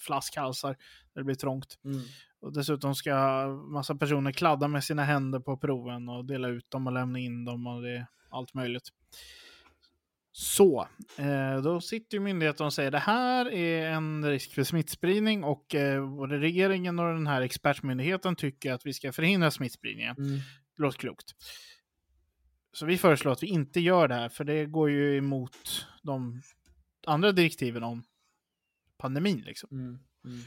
Flaskhalsar 0.00 0.68
där 1.14 1.20
det 1.20 1.24
blir 1.24 1.34
trångt. 1.34 1.78
Mm. 1.84 2.00
Och 2.40 2.52
dessutom 2.52 2.94
ska 2.94 3.46
massa 3.48 3.94
personer 3.94 4.32
kladda 4.32 4.68
med 4.68 4.84
sina 4.84 5.04
händer 5.04 5.40
på 5.40 5.56
proven 5.56 6.08
och 6.08 6.24
dela 6.24 6.48
ut 6.48 6.70
dem 6.70 6.86
och 6.86 6.92
lämna 6.92 7.18
in 7.18 7.44
dem 7.44 7.66
och 7.66 7.82
det 7.82 7.90
är 7.96 8.06
allt 8.30 8.54
möjligt. 8.54 8.88
Så, 10.40 10.88
eh, 11.16 11.62
då 11.62 11.80
sitter 11.80 12.16
ju 12.16 12.20
myndigheten 12.20 12.66
och 12.66 12.72
säger 12.72 12.90
det 12.90 12.98
här 12.98 13.52
är 13.52 13.90
en 13.90 14.24
risk 14.30 14.54
för 14.54 14.64
smittspridning 14.64 15.44
och 15.44 15.74
eh, 15.74 16.16
både 16.16 16.38
regeringen 16.38 16.98
och 16.98 17.14
den 17.14 17.26
här 17.26 17.42
expertmyndigheten 17.42 18.36
tycker 18.36 18.72
att 18.72 18.86
vi 18.86 18.92
ska 18.92 19.12
förhindra 19.12 19.50
smittspridningen. 19.50 20.16
Mm. 20.18 20.40
Låter 20.76 20.98
klokt. 20.98 21.34
Så 22.72 22.86
vi 22.86 22.98
föreslår 22.98 23.32
att 23.32 23.42
vi 23.42 23.46
inte 23.46 23.80
gör 23.80 24.08
det 24.08 24.14
här, 24.14 24.28
för 24.28 24.44
det 24.44 24.66
går 24.66 24.90
ju 24.90 25.16
emot 25.16 25.86
de 26.02 26.42
andra 27.06 27.32
direktiven 27.32 27.82
om 27.82 28.04
pandemin. 28.98 29.42
Liksom. 29.46 29.68
Mm. 29.72 29.98
Mm. 30.24 30.40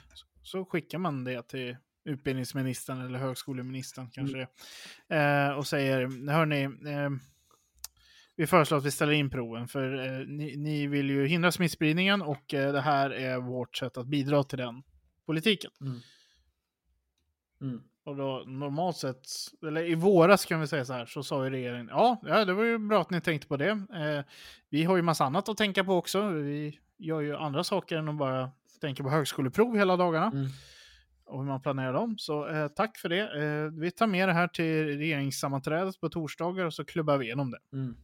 Så 0.44 0.66
skickar 0.66 0.98
man 0.98 1.24
det 1.24 1.48
till 1.48 1.78
utbildningsministern 2.04 3.02
eller 3.02 3.20
högskoleministern 3.20 4.10
kanske 4.10 4.38
Mm. 4.38 4.48
det 5.08 5.16
är, 5.16 5.50
eh, 5.52 5.58
och 5.58 5.68
säger, 5.68 6.30
hörni, 6.32 6.64
eh, 6.64 7.10
vi 8.36 8.48
föreslår 8.48 8.78
att 8.78 8.86
vi 8.86 8.92
ställer 8.92 9.14
in 9.14 9.30
proven 9.30 9.68
för 9.68 10.06
eh, 10.06 10.28
ni, 10.28 10.58
ni 10.58 10.88
vill 10.88 11.10
ju 11.10 11.28
hindra 11.28 11.52
smittspridningen 11.52 12.22
och 12.22 12.54
eh, 12.54 12.74
det 12.74 12.82
här 12.82 13.10
är 13.10 13.38
vårt 13.38 13.76
sätt 13.78 13.98
att 13.98 14.08
bidra 14.08 14.44
till 14.44 14.58
den 14.58 14.84
politiken. 15.26 15.72
Mm. 15.82 16.00
Mm. 17.62 17.82
Och 18.04 18.16
då 18.16 18.44
normalt 18.48 18.98
sett, 18.98 19.26
eller 19.68 19.90
i 19.90 19.96
våras 19.96 20.46
kan 20.46 20.62
vi 20.62 20.68
säga 20.68 20.86
så 20.86 20.94
här, 20.94 21.06
så 21.06 21.24
sa 21.24 21.44
ju 21.44 21.50
regeringen, 21.50 21.88
ja, 21.92 22.22
ja 22.24 22.46
det 22.46 22.54
var 22.54 22.64
ju 22.64 22.78
bra 22.78 23.02
att 23.02 23.10
ni 23.10 23.22
tänkte 23.22 23.48
på 23.48 23.58
det. 23.58 23.70
Eh, 23.70 24.26
vi 24.70 24.84
har 24.84 24.96
ju 24.96 25.02
massa 25.02 25.26
annat 25.26 25.50
att 25.50 25.58
tänka 25.58 25.84
på 25.84 25.96
också. 25.96 26.28
Vi 26.28 26.80
gör 26.98 27.22
ju 27.22 27.36
andra 27.36 27.64
saker 27.64 27.98
än 27.98 28.10
att 28.10 28.18
bara 28.18 28.52
tänka 28.82 29.04
på 29.04 29.10
högskoleprov 29.10 29.78
hela 29.78 29.98
dagarna 29.98 30.28
Mm. 30.28 30.48
och 31.26 31.40
hur 31.40 31.48
man 31.48 31.62
planerar 31.62 31.94
dem. 31.94 32.18
Så 32.18 32.48
eh, 32.48 32.68
tack 32.68 32.98
för 32.98 33.10
det. 33.10 33.44
Eh, 33.44 33.80
vi 33.82 33.92
tar 33.92 34.08
med 34.08 34.30
det 34.30 34.34
här 34.34 34.48
till 34.48 34.98
regeringssammanträdet 34.98 36.00
på 36.00 36.10
torsdagar 36.10 36.66
och 36.66 36.74
så 36.74 36.86
klubbar 36.86 37.18
vi 37.18 37.26
igenom 37.26 37.52
det. 37.52 37.60
Mm. 37.74 37.96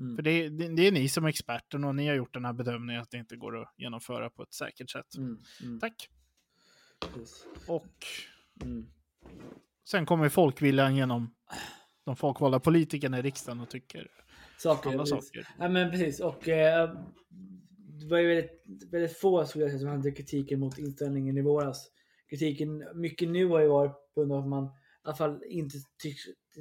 Mm. 0.00 0.16
För 0.16 0.22
det, 0.22 0.48
det, 0.48 0.68
det 0.76 0.86
är 0.86 0.92
ni 0.92 1.08
som 1.08 1.24
är 1.24 1.28
experten 1.28 1.84
och 1.84 1.94
ni 1.94 2.08
har 2.08 2.14
gjort 2.14 2.34
den 2.34 2.44
här 2.44 2.52
bedömningen 2.52 3.02
att 3.02 3.10
det 3.10 3.18
inte 3.18 3.36
går 3.36 3.62
att 3.62 3.74
genomföra 3.76 4.30
på 4.30 4.42
ett 4.42 4.52
säkert 4.54 4.90
sätt. 4.90 5.16
Mm. 5.16 5.38
Mm. 5.62 5.80
Tack. 5.80 6.08
Precis. 7.00 7.46
Och 7.66 7.86
Mm. 8.62 8.86
sen 9.90 10.06
kommer 10.06 10.28
folkviljan 10.28 10.96
genom 10.96 11.34
de 12.04 12.16
folkvalda 12.16 12.60
politikerna 12.60 13.18
i 13.18 13.22
riksdagen 13.22 13.60
och 13.60 13.68
tycker 13.68 14.10
Saker. 14.58 14.90
andra 14.90 15.06
saker. 15.06 15.48
Ja 15.58 15.68
men 15.68 15.90
precis 15.90 16.20
och 16.20 16.48
eh, 16.48 16.94
det 18.00 18.06
var 18.06 18.18
ju 18.18 18.28
väldigt, 18.28 18.92
väldigt 18.92 19.18
få 19.18 19.46
skulle 19.46 19.64
jag 19.64 19.70
säga 19.70 19.80
som 19.80 19.88
hade 19.88 20.10
kritiken 20.12 20.60
mot 20.60 20.78
inställningen 20.78 21.38
i 21.38 21.42
våras. 21.42 21.90
Kritiken 22.30 22.84
mycket 22.94 23.28
nu 23.28 23.46
har 23.46 23.60
ju 23.60 23.68
varit 23.68 23.92
på 24.14 24.20
grund 24.20 24.32
av 24.32 24.38
att 24.38 24.48
man 24.48 24.64
i 24.64 24.68
alla 25.02 25.16
fall 25.16 25.42
inte 25.48 25.76
tycks, 26.02 26.20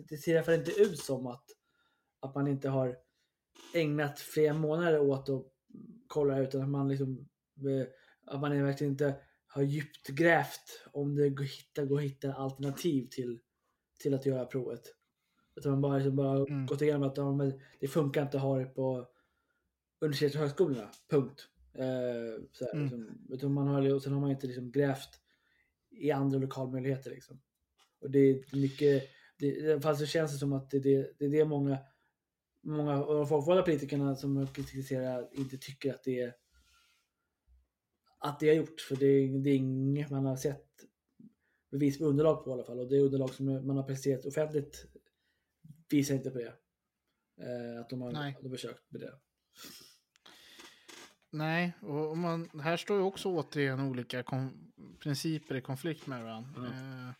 det 0.10 0.17
ser 0.17 0.34
i 0.34 0.38
alla 0.38 0.46
fall 0.46 0.53
inte 0.53 0.72
ut 0.82 1.00
som 1.00 1.27
att, 1.27 1.44
att 2.20 2.36
man 2.36 2.48
inte 2.48 2.70
har 2.70 2.96
ägnat 3.74 4.20
flera 4.20 4.54
månader 4.54 5.00
åt 5.00 5.30
att 5.30 5.46
kolla 6.08 6.40
utan 6.40 6.62
att 6.62 6.70
man 6.70 6.88
liksom 6.88 7.28
eh, 7.58 7.88
att 8.26 8.42
man 8.42 8.64
verkligen 8.64 8.94
inte 8.94 9.16
har 9.48 9.62
djupt 9.64 10.08
grävt 10.08 10.86
om 10.92 11.16
det 11.16 11.30
går 11.30 11.44
att 11.44 11.50
hitta, 11.52 11.86
går 11.86 11.98
att 11.98 12.04
hitta 12.04 12.34
alternativ 12.34 13.08
till, 13.12 13.40
till 14.00 14.14
att 14.14 14.26
göra 14.26 14.46
provet. 14.46 14.82
Utan 15.56 15.72
man 15.72 15.82
bara, 15.82 15.96
liksom 15.98 16.16
bara 16.16 16.38
Mm. 16.38 16.66
gått 16.66 16.82
igenom 16.82 17.04
att 17.04 17.18
ja, 17.18 17.52
det 17.80 17.88
funkar 17.88 18.22
inte 18.22 18.38
att 18.38 18.44
ha 18.44 18.60
det 18.60 18.66
på 18.66 19.08
universitet 20.00 20.36
och 20.36 20.42
högskolorna. 20.42 20.92
Punkt. 21.10 21.48
Eh, 21.74 22.44
så 22.52 22.66
här, 22.66 22.72
Mm. 22.74 22.84
liksom, 22.84 23.28
utan 23.30 23.54
man 23.54 23.68
har, 23.68 23.94
och 23.94 24.02
sen 24.02 24.14
har 24.14 24.22
man 24.22 24.32
inte 24.32 24.48
liksom 24.48 24.72
grävt 24.72 25.10
i 25.92 26.12
andra 26.12 26.40
lokalmöjligheter. 26.40 27.10
Liksom. 27.12 27.42
Och 28.02 28.12
det 28.12 28.20
är 28.20 28.56
mycket, 28.56 29.04
det, 29.40 29.84
fall 29.84 29.98
så 29.98 30.06
känns 30.06 30.32
det 30.32 30.38
som 30.38 30.54
att 30.54 30.70
det, 30.70 30.80
det, 30.80 31.12
det 31.20 31.26
är 31.26 31.30
det 31.30 31.46
många, 31.46 31.78
många 32.68 33.04
av 33.04 33.16
de 33.16 33.28
folkvalda 33.28 33.64
politikerna 33.64 34.16
som 34.16 34.48
kritiserar 34.48 35.30
inte 35.32 35.58
tycker 35.58 35.94
att 35.94 36.04
det 36.04 36.20
är 36.22 36.34
att 38.20 38.40
det 38.40 38.48
har 38.48 38.56
gjort. 38.56 38.82
För 38.82 38.96
det 38.96 39.06
är, 39.06 39.40
det 39.40 39.50
är 39.50 39.56
inget 39.56 40.10
man 40.10 40.26
har 40.26 40.36
sett 40.36 40.66
bevis 41.72 42.00
med 42.00 42.10
underlag 42.10 42.44
på 42.44 42.50
i 42.50 42.54
alla 42.54 42.64
fall. 42.64 42.80
Och 42.80 42.90
det 42.90 43.00
underlag 43.00 43.30
som 43.34 43.46
man 43.68 43.78
har 43.78 43.84
presenterat 43.84 44.26
offentligt 44.26 44.86
visar 45.90 46.16
inte 46.16 46.30
på 46.32 46.38
det. 46.38 46.54
Eh, 47.42 47.80
att 47.82 47.90
de 47.90 48.02
har, 48.02 48.12
Nej. 48.12 48.38
de 48.42 48.48
har 48.50 48.56
försökt 48.56 48.92
med 48.92 49.02
det. 49.02 49.20
Nej, 51.30 51.74
och 51.82 52.18
man, 52.18 52.50
här 52.60 52.78
står 52.78 52.98
ju 52.98 53.04
också 53.04 53.30
återigen 53.30 53.80
olika 53.82 54.24
kon- 54.24 54.72
principer 55.00 55.56
i 55.56 55.62
konflikt 55.62 56.08
med 56.08 56.24
varandra. 56.24 56.60
Mm. 56.68 56.72
Eh, 57.08 57.14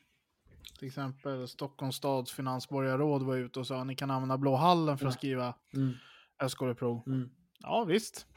till 0.78 0.88
exempel 0.88 1.48
Stockholms 1.48 1.96
stads 1.96 2.32
finansborgarråd 2.32 3.24
var 3.24 3.36
ute 3.36 3.60
och 3.60 3.68
sa 3.68 3.82
att 3.82 3.88
ni 3.88 3.96
kan 3.96 4.12
använda 4.12 4.38
Blå 4.38 4.56
hallen 4.56 4.98
för 4.98 5.08
att 5.08 5.14
skriva 5.14 5.54
Mm, 5.74 5.94
högskoleprov. 6.38 7.04
mm, 7.08 7.30
Ja, 7.60 7.84
visst. 7.84 8.28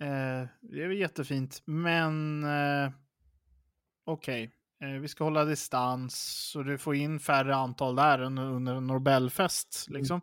Eh, 0.00 0.48
det 0.60 0.82
är 0.82 0.88
väl 0.88 0.96
jättefint, 0.98 1.62
men 1.64 2.44
eh, 2.44 2.90
okej. 4.04 4.50
Eh, 4.82 4.88
vi 5.00 5.08
ska 5.08 5.24
hålla 5.24 5.44
distans 5.44 6.14
så 6.50 6.62
du 6.62 6.78
får 6.78 6.94
in 6.94 7.20
färre 7.20 7.56
antal 7.56 7.96
där 7.96 8.18
än 8.18 8.38
under 8.38 8.74
en 8.74 8.86
Nobelfest. 8.86 9.86
Mm. 9.88 9.98
Liksom. 9.98 10.20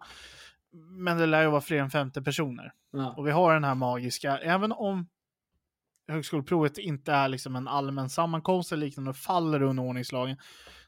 Men 0.74 1.18
det 1.18 1.26
lär 1.26 1.42
ju 1.42 1.50
vara 1.50 1.62
fler 1.62 1.78
än 1.78 1.90
50 1.90 2.22
personer. 2.22 2.74
ja, 2.92 3.14
Och 3.18 3.28
vi 3.28 3.32
har 3.32 3.54
den 3.54 3.64
här 3.64 3.76
magiska, 3.76 4.38
även 4.38 4.72
om 4.72 5.08
högskoleprovet 6.12 6.78
inte 6.78 7.12
är 7.12 7.28
liksom 7.28 7.56
en 7.56 7.68
allmän 7.68 8.10
sammankomst 8.10 8.72
eller 8.72 8.86
liknande 8.86 9.10
och 9.10 9.18
faller 9.18 9.62
under 9.62 9.84
ordningslagen, 9.84 10.38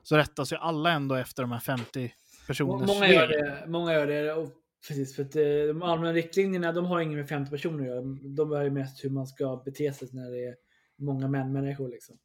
så 0.03 0.17
rättas 0.17 0.53
ju 0.53 0.55
alla 0.57 0.91
ändå 0.91 1.15
efter 1.15 1.43
de 1.43 1.51
här 1.51 1.59
50 1.59 2.13
personers 2.47 2.87
Många 2.87 3.07
gör 3.07 3.27
det. 3.27 3.63
Många 3.67 3.93
gör 3.93 4.07
det. 4.07 4.33
Och 4.33 4.49
precis, 4.87 5.15
för 5.15 5.23
att 5.23 5.35
eh, 5.35 5.41
de 5.67 5.83
allmänna 5.83 6.13
riktlinjerna 6.13 6.71
de 6.71 6.85
har 6.85 6.99
inget 6.99 7.17
med 7.17 7.29
50 7.29 7.51
personer 7.51 7.79
att 7.83 7.87
göra. 7.87 8.01
De 8.35 8.51
är 8.51 8.63
ju 8.63 8.69
mest 8.69 9.05
hur 9.05 9.09
man 9.09 9.27
ska 9.27 9.61
bete 9.65 9.93
sig 9.93 10.09
när 10.11 10.31
det 10.31 10.45
är 10.47 10.55
många 10.97 11.27
män, 11.27 11.51
människor. 11.53 11.89
Liksom. 11.89 12.17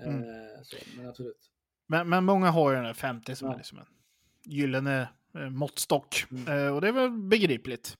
Eh, 0.00 0.14
Mm. 0.14 0.24
så, 0.62 0.76
men 0.96 1.08
absolut. 1.08 1.50
Men, 1.88 2.08
men 2.08 2.24
många 2.24 2.50
har 2.50 2.70
ju 2.70 2.76
den 2.76 2.86
här 2.86 2.94
50 2.94 3.34
som 3.36 3.48
Ja. 3.48 3.54
är 3.54 3.58
liksom 3.58 3.78
en 3.78 3.86
gyllene 4.44 5.08
eh, 5.34 5.50
måttstock. 5.50 6.24
Mm. 6.30 6.74
Och 6.74 6.80
det 6.80 6.88
är 6.88 6.92
väl 6.92 7.10
begripligt. 7.10 7.98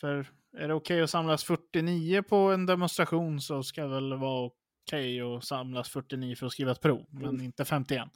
För 0.00 0.26
är 0.56 0.68
det 0.68 0.74
okej 0.74 1.02
att 1.02 1.10
samlas 1.10 1.44
49 1.44 2.22
på 2.22 2.36
en 2.36 2.66
demonstration 2.66 3.40
så 3.40 3.62
ska 3.62 3.82
det 3.82 3.88
väl 3.88 4.14
vara 4.14 4.50
okej 4.86 5.20
att 5.20 5.44
samlas 5.44 5.88
49 5.88 6.36
för 6.36 6.46
att 6.46 6.52
skriva 6.52 6.72
ett 6.72 6.80
prov, 6.80 7.06
men 7.10 7.24
Mm. 7.28 7.40
inte 7.40 7.64
51. 7.64 8.08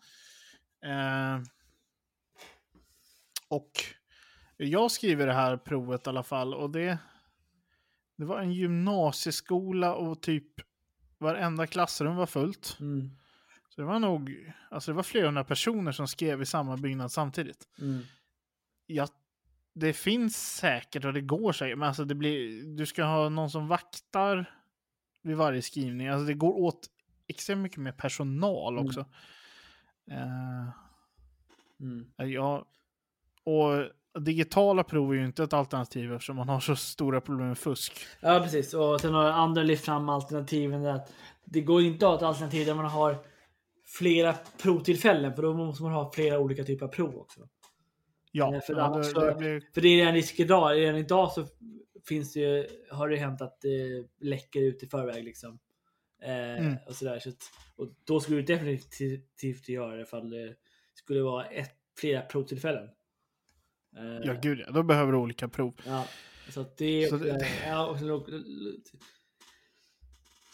Eh, 0.84 1.40
och 3.48 3.70
jag 4.56 4.90
skriver 4.90 5.26
det 5.26 5.32
här 5.32 5.56
provet 5.56 6.06
i 6.06 6.10
alla 6.10 6.22
fall 6.22 6.54
och 6.54 6.70
det, 6.70 6.98
det 8.16 8.24
var 8.24 8.40
en 8.40 8.52
gymnasieskola 8.52 9.94
och 9.94 10.22
typ 10.22 10.46
varenda 11.18 11.66
klassrum 11.66 12.16
var 12.16 12.26
fullt. 12.26 12.76
Mm. 12.80 13.10
Så 13.68 13.80
det 13.80 13.86
var 13.86 13.98
nog, 13.98 14.52
alltså 14.70 14.90
det 14.90 14.94
var 14.96 15.02
flera 15.02 15.26
hundra 15.26 15.44
personer 15.44 15.92
som 15.92 16.08
skrev 16.08 16.42
i 16.42 16.46
samma 16.46 16.76
byggnad 16.76 17.12
samtidigt. 17.12 17.68
Mm. 17.78 18.02
Ja, 18.86 19.08
det 19.78 19.92
finns 19.92 20.56
säkert 20.56 21.04
och 21.04 21.12
det 21.12 21.20
går 21.20 21.52
säkert, 21.52 21.78
men 21.78 21.88
alltså 21.88 22.04
det 22.04 22.14
blir, 22.14 22.62
du 22.76 22.86
ska 22.86 23.04
ha 23.04 23.28
någon 23.28 23.50
som 23.50 23.68
vaktar 23.68 24.50
vid 25.22 25.36
varje 25.36 25.62
skrivning. 25.62 26.08
Alltså 26.08 26.26
det 26.26 26.34
går 26.34 26.58
åt 26.58 26.86
extremt 27.28 27.60
mycket 27.62 27.78
mer 27.78 27.92
personal 27.92 28.74
Mm. 28.74 28.86
också. 28.86 29.00
Eh, 30.10 30.68
Mm. 31.80 32.06
ja, 32.16 32.64
och 33.44 33.90
digitala 34.22 34.84
prov 34.84 35.10
är 35.12 35.14
ju 35.16 35.24
inte 35.24 35.42
ett 35.44 35.52
alternativ 35.52 36.12
eftersom 36.12 36.36
man 36.36 36.48
har 36.48 36.60
så 36.60 36.76
stora 36.76 37.20
problem 37.20 37.48
med 37.48 37.58
fusk. 37.58 37.92
Ja, 38.20 38.40
precis. 38.40 38.74
Och 38.74 39.00
sen 39.00 39.14
har 39.14 39.24
andra 39.24 39.62
lyft 39.62 39.84
fram 39.84 40.08
alternativen 40.08 40.86
att 40.86 41.12
det 41.44 41.60
går 41.60 41.82
inte 41.82 42.06
att 42.06 42.10
ha 42.10 42.16
ett 42.16 42.22
alternativ 42.22 42.66
där 42.66 42.74
man 42.74 42.84
har 42.84 43.16
flera 43.98 44.34
provtillfällen 44.62 45.34
för 45.34 45.42
då 45.42 45.54
måste 45.54 45.82
man 45.82 45.92
ha 45.92 46.12
flera 46.12 46.38
olika 46.38 46.64
typer 46.64 46.86
av 46.86 46.90
prov 46.90 47.16
också. 47.16 47.48
Ja, 48.36 48.50
Nej, 48.50 48.60
för 48.60 48.74
ja, 48.74 48.88
det, 49.14 49.26
det 49.26 49.34
blir, 49.38 49.62
För 49.74 49.80
det 49.80 49.88
är 49.88 49.96
redan 49.96 50.14
risk 50.14 50.40
idag. 50.40 50.76
Redan 50.76 50.96
idag 50.96 51.32
så 51.32 51.46
finns 52.08 52.32
det 52.32 52.40
ju, 52.40 52.66
har 52.90 53.08
det 53.08 53.16
hänt 53.16 53.40
att 53.42 53.60
det 53.60 54.06
läcker 54.20 54.60
ut 54.60 54.82
i 54.82 54.86
förväg 54.86 55.24
liksom. 55.24 55.58
Eh, 56.22 56.58
Mm. 56.66 56.76
och 56.86 56.94
sådär. 56.94 57.18
Så 57.18 57.28
att, 57.28 57.36
och 57.76 57.88
då 58.04 58.20
skulle 58.20 58.36
du 58.36 58.42
definitivt 58.42 59.68
göra 59.68 59.96
det 59.96 60.02
ifall 60.02 60.30
det 60.30 60.54
skulle 60.94 61.20
vara 61.22 61.44
ett, 61.44 61.74
flera 61.98 62.22
provtillfällen. 62.22 62.84
Eh, 63.96 64.20
ja 64.24 64.36
gud 64.42 64.58
ja, 64.66 64.70
då 64.72 64.82
behöver 64.82 65.12
du 65.12 65.18
olika 65.18 65.48
prov. 65.48 65.74
Ja, 65.86 66.04
så 66.50 66.60
att 66.60 66.76
det, 66.76 67.08
Så 67.10 67.16
det- 67.16 67.30
eh, 67.30 67.68
ja, 67.68 67.86
och 67.86 67.98
så, 67.98 68.26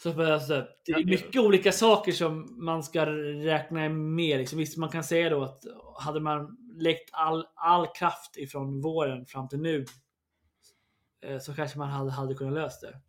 så 0.03 0.13
för 0.13 0.31
alltså, 0.31 0.67
det 0.85 0.91
är 0.91 1.05
mycket 1.05 1.41
olika 1.41 1.71
saker 1.71 2.11
som 2.11 2.65
man 2.65 2.83
ska 2.83 3.05
räkna 3.05 3.89
med. 3.89 4.39
Liksom, 4.39 4.59
visst, 4.59 4.77
man 4.77 4.89
kan 4.89 5.03
säga 5.03 5.29
då 5.29 5.43
att 5.43 5.63
hade 5.99 6.19
man 6.19 6.57
läckt 6.77 7.09
all, 7.11 7.47
all 7.55 7.87
kraft 7.87 8.37
ifrån 8.37 8.81
våren 8.81 9.25
fram 9.25 9.49
till 9.49 9.59
nu 9.59 9.85
eh, 11.21 11.39
så 11.39 11.53
kanske 11.53 11.77
man 11.77 11.89
hade, 11.89 12.11
hade 12.11 12.35
kunnat 12.35 12.53
lösa 12.53 12.87
det. 12.87 12.99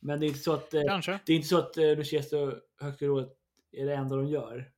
Men 0.00 0.20
det 0.20 0.26
är 0.26 0.28
inte 0.28 0.40
så 0.40 0.52
att, 0.52 0.74
eh, 0.74 0.80
det 1.26 1.32
är 1.32 1.36
inte 1.36 1.48
så 1.48 1.58
att 1.58 1.76
eh, 1.76 2.38
och 2.40 2.54
högskolerådet 2.80 3.30
är 3.72 3.86
det 3.86 3.94
enda 3.94 4.16
de 4.16 4.26
gör. 4.26 4.70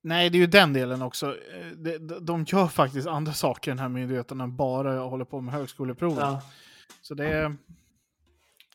Nej, 0.00 0.30
det 0.30 0.38
är 0.38 0.40
ju 0.40 0.46
den 0.46 0.72
delen 0.72 1.02
också. 1.02 1.36
Eh, 1.36 1.66
de, 1.66 1.98
de, 1.98 2.44
gör 2.44 2.66
faktiskt 2.66 3.06
andra 3.06 3.32
saker 3.32 3.70
den 3.70 3.78
här 3.78 3.88
myndigheten 3.88 4.40
än 4.40 4.56
bara 4.56 4.98
håller 4.98 5.24
på 5.24 5.40
med 5.40 5.54
högskoleprovet. 5.54 6.18
Ja. 6.18 6.42
Så 7.02 7.14
det 7.14 7.26
är... 7.26 7.56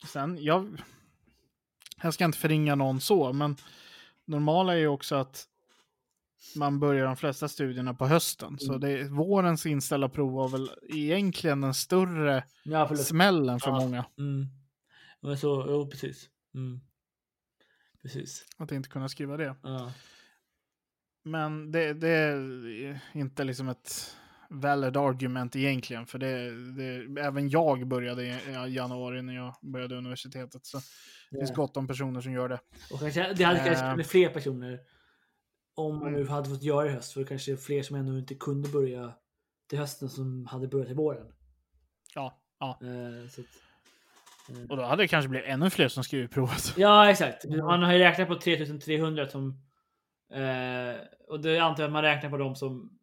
Sen, 0.07 0.37
jag... 0.41 0.81
Jag 2.01 2.13
ska 2.13 2.25
inte 2.25 2.37
förringa 2.37 2.75
någon 2.75 3.01
så, 3.01 3.33
men 3.33 3.55
normala 4.25 4.73
är 4.73 4.77
ju 4.77 4.87
också 4.87 5.15
att 5.15 5.48
man 6.57 6.79
börjar 6.79 7.05
de 7.05 7.15
flesta 7.15 7.47
studierna 7.47 7.93
på 7.93 8.07
hösten. 8.07 8.59
Så 8.59 8.73
Mm. 8.73 8.79
det, 8.81 9.03
vårens 9.09 9.65
inställda 9.65 10.09
prov 10.09 10.31
var 10.33 10.49
väl 10.49 10.69
egentligen 10.89 11.61
den 11.61 11.73
större 11.73 12.43
Ja, 12.63 12.95
smällen 12.95 13.59
för 13.59 13.71
Ja. 13.71 13.79
många. 13.79 14.05
Mm. 14.17 14.45
Men 15.21 15.37
så, 15.37 15.65
jo 15.69 15.89
precis. 15.89 16.29
Mm. 16.55 16.79
Precis. 18.01 18.45
Att 18.57 18.71
inte 18.71 18.89
kunna 18.89 19.09
skriva 19.09 19.37
det. 19.37 19.55
Ja. 19.63 19.91
Men 21.23 21.71
det, 21.71 21.93
det 21.93 22.09
är 22.09 22.99
inte 23.13 23.43
liksom 23.43 23.69
ett 23.69 24.15
valid 24.49 24.97
argument 24.97 25.55
egentligen. 25.55 26.05
För 26.05 26.19
det, 26.19 26.51
det, 26.75 27.21
även 27.21 27.49
jag 27.49 27.87
började 27.87 28.23
i 28.25 28.35
januari 28.75 29.21
när 29.21 29.35
jag 29.35 29.55
började 29.61 29.95
universitetet. 29.97 30.65
Så 30.65 30.77
det 31.31 31.37
finns 31.37 31.53
gott 31.53 31.77
om 31.77 31.87
personer 31.87 32.21
som 32.21 32.31
gör 32.33 32.49
det. 32.49 32.59
Och 32.91 32.99
kanske, 32.99 33.33
det 33.33 33.43
hade 33.43 33.59
kanske 33.59 33.85
Eh. 33.85 33.93
blivit 33.93 34.11
fler 34.11 34.29
personer 34.29 34.79
om 35.79 35.99
man 35.99 36.07
Mm. 36.07 36.21
nu 36.21 36.27
hade 36.27 36.49
fått 36.49 36.63
göra 36.63 36.87
i 36.87 36.89
höst. 36.89 37.13
För 37.13 37.19
det 37.19 37.25
kanske 37.27 37.51
är 37.51 37.55
fler 37.55 37.83
som 37.83 37.95
ännu 37.95 38.19
inte 38.19 38.35
kunde 38.35 38.69
börja 38.69 39.13
till 39.69 39.79
hösten 39.79 40.09
som 40.09 40.45
hade 40.45 40.67
börjat 40.67 40.87
till 40.87 40.95
våren. 40.95 41.33
Ja, 42.15 42.41
ja. 42.59 42.79
Eh, 42.81 43.25
att, 43.25 43.37
eh. 44.59 44.69
Och 44.69 44.77
då 44.77 44.83
hade 44.83 45.03
det 45.03 45.07
kanske 45.07 45.29
blivit 45.29 45.47
ännu 45.49 45.69
fler 45.69 45.87
som 45.87 46.03
skrivit 46.03 46.31
provet. 46.31 46.73
Ja, 46.77 47.09
exakt. 47.09 47.45
Man 47.49 47.83
har 47.83 47.93
ju 47.93 47.99
räknat 47.99 48.27
på 48.27 48.35
3300 48.39 49.27
som... 49.27 49.61
Eh, 50.33 50.95
och 51.27 51.39
det 51.41 51.59
antar 51.59 51.83
jag 51.83 51.87
att 51.87 51.93
man 51.93 52.01
räknar 52.03 52.29
på 52.29 52.37
de 52.37 52.55
som 52.55 52.99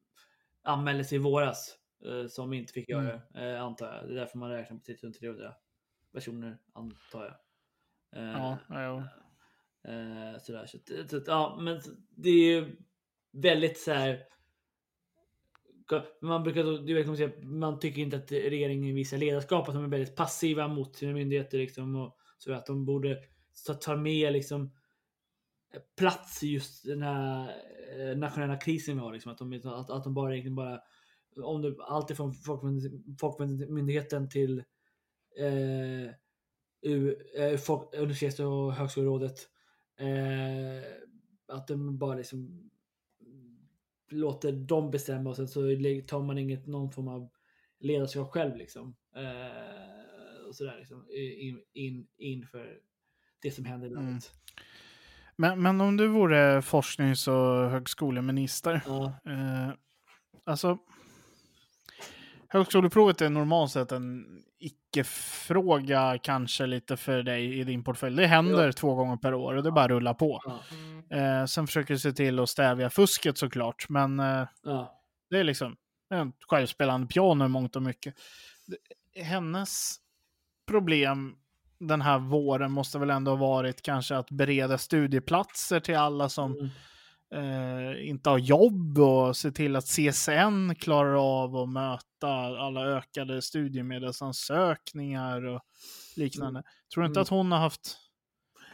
anmälde 0.62 1.04
sig 1.04 1.16
i 1.16 1.18
våras. 1.18 1.76
Eh, 2.06 2.26
som 2.28 2.52
inte 2.52 2.72
fick 2.72 2.88
göra 2.88 3.02
Mm. 3.12 3.20
det, 3.32 3.50
eh, 3.54 3.62
antar 3.62 3.86
jag. 3.94 4.08
Det 4.08 4.12
är 4.12 4.16
därför 4.16 4.38
man 4.38 4.50
räknar 4.50 4.78
på 4.78 4.84
3300 4.84 5.54
personer, 6.12 6.58
antar 6.72 7.24
jag. 7.24 7.34
Eh, 8.22 8.32
Ja, 8.32 8.58
ja, 8.68 9.04
Eh, 9.88 10.38
sådär. 10.42 10.66
Så, 10.66 10.94
eh, 10.94 11.06
så, 11.06 11.20
ja, 11.26 11.58
men 11.60 11.80
det 12.16 12.30
är 12.30 12.54
ju 12.54 12.76
väldigt 13.32 13.78
så 13.78 13.92
här. 13.92 14.22
Man 16.20 16.42
brukar 16.42 16.86
du 16.86 16.94
vet, 16.94 17.06
man 17.06 17.16
säger, 17.16 17.42
man 17.42 17.78
tycker 17.78 18.02
inte 18.02 18.16
att 18.16 18.32
regeringen 18.32 18.94
visar 18.94 19.18
ledarskap, 19.18 19.68
att 19.68 19.74
de 19.74 19.84
är 19.84 19.88
väldigt 19.88 20.16
passiva 20.16 20.68
mot 20.68 20.96
sina 20.96 21.12
myndigheter 21.12 21.58
liksom 21.58 21.96
och 21.96 22.16
så 22.38 22.52
att 22.52 22.66
de 22.66 22.84
borde 22.84 23.18
ta, 23.66 23.74
ta 23.74 23.96
med 23.96 24.32
liksom 24.32 24.70
plats 25.98 26.42
i 26.42 26.52
just 26.52 26.84
den 26.84 27.02
här 27.02 27.54
eh, 27.98 28.16
nationella 28.16 28.56
krisen 28.56 28.96
vi 28.96 29.00
har 29.00 29.12
liksom 29.12 29.32
att 29.32 29.38
de, 29.38 29.52
att, 29.64 29.90
att 29.90 30.04
de 30.04 30.14
bara 30.14 30.32
egentligen 30.32 30.56
bara 30.56 30.80
om 31.42 31.62
det 31.62 31.76
allt 31.80 32.10
ifrån 32.10 32.34
Folkmyndigheten 33.20 34.28
till 34.28 34.58
eh, 35.38 36.10
U, 36.82 37.16
eh, 37.36 37.56
folk, 37.56 37.94
universitets 37.94 38.40
och 38.40 38.72
högskolerådet 38.72 39.48
eh, 39.98 40.84
att 41.48 41.68
de 41.68 41.98
bara 41.98 42.14
liksom 42.14 42.70
låter 44.10 44.52
dem 44.52 44.90
bestämma 44.90 45.30
och 45.30 45.36
sen 45.36 45.48
så 45.48 45.60
tar 46.06 46.22
man 46.22 46.38
inget, 46.38 46.66
någon 46.66 46.90
form 46.90 47.08
av 47.08 47.28
ledarskap 47.78 48.30
själv 48.30 48.56
liksom. 48.56 48.96
Eh, 49.16 50.46
och 50.48 50.54
sådär 50.54 50.76
liksom 50.78 51.06
in, 51.38 51.62
in, 51.72 52.06
inför 52.16 52.80
det 53.42 53.50
som 53.50 53.64
händer 53.64 53.86
i 53.86 53.90
Mm. 53.90 54.04
landet. 54.04 54.32
Men, 55.36 55.62
men 55.62 55.80
om 55.80 55.96
du 55.96 56.08
vore 56.08 56.62
forsknings 56.62 57.28
och 57.28 57.70
högskoleminister. 57.70 58.82
Ja, 58.86 59.12
Eh, 59.24 59.70
alltså, 60.44 60.78
högskoleprovet 62.48 63.20
är 63.20 63.30
normalt 63.30 63.70
sett 63.70 63.92
en 63.92 64.42
icke-fråga 64.58 66.18
kanske 66.22 66.66
lite 66.66 66.96
för 66.96 67.22
dig 67.22 67.58
i 67.58 67.64
din 67.64 67.84
portfölj. 67.84 68.16
Det 68.16 68.26
händer 68.26 68.72
två 68.72 68.94
gånger 68.94 69.16
per 69.16 69.34
år 69.34 69.54
och 69.54 69.62
det 69.62 69.72
bara 69.72 69.88
rullar 69.88 70.14
på. 70.14 70.40
ja, 70.44 70.60
Eh, 71.10 71.44
sen 71.44 71.66
försöker 71.66 71.94
du 71.94 72.00
se 72.00 72.12
till 72.12 72.38
att 72.38 72.48
stävja 72.48 72.90
fusket 72.90 73.38
såklart, 73.38 73.88
men 73.88 74.20
eh, 74.20 74.48
ja. 74.62 75.00
det 75.30 75.38
är 75.38 75.44
liksom 75.44 75.76
en 76.10 76.32
självspelande 76.48 77.06
piano 77.06 77.44
i 77.44 77.48
mångt 77.48 77.76
och 77.76 77.82
mycket. 77.82 78.14
Hennes 79.14 79.96
problem 80.66 81.36
den 81.78 82.00
här 82.02 82.18
våren 82.18 82.72
måste 82.72 82.98
väl 82.98 83.10
ändå 83.10 83.30
ha 83.30 83.36
varit 83.36 83.82
kanske 83.82 84.16
att 84.16 84.30
bereda 84.30 84.78
studieplatser 84.78 85.80
till 85.80 85.96
alla 85.96 86.28
som 86.28 86.52
Mm. 86.52 86.68
Eh, 87.34 88.08
inte 88.08 88.30
har 88.30 88.38
jobb 88.38 88.98
och 88.98 89.36
se 89.36 89.50
till 89.50 89.76
att 89.76 89.84
CSN 89.86 90.74
klarar 90.78 91.42
av 91.42 91.56
att 91.56 91.68
möta 91.68 92.28
alla 92.58 92.86
ökade 92.86 93.42
studiemedelsansökningar 93.42 95.44
och 95.44 95.60
liknande. 96.16 96.62
Tror 96.94 97.02
du 97.02 97.06
inte 97.08 97.18
Mm. 97.20 97.22
att 97.22 97.28
hon 97.28 97.52
har 97.52 97.58
haft 97.58 97.96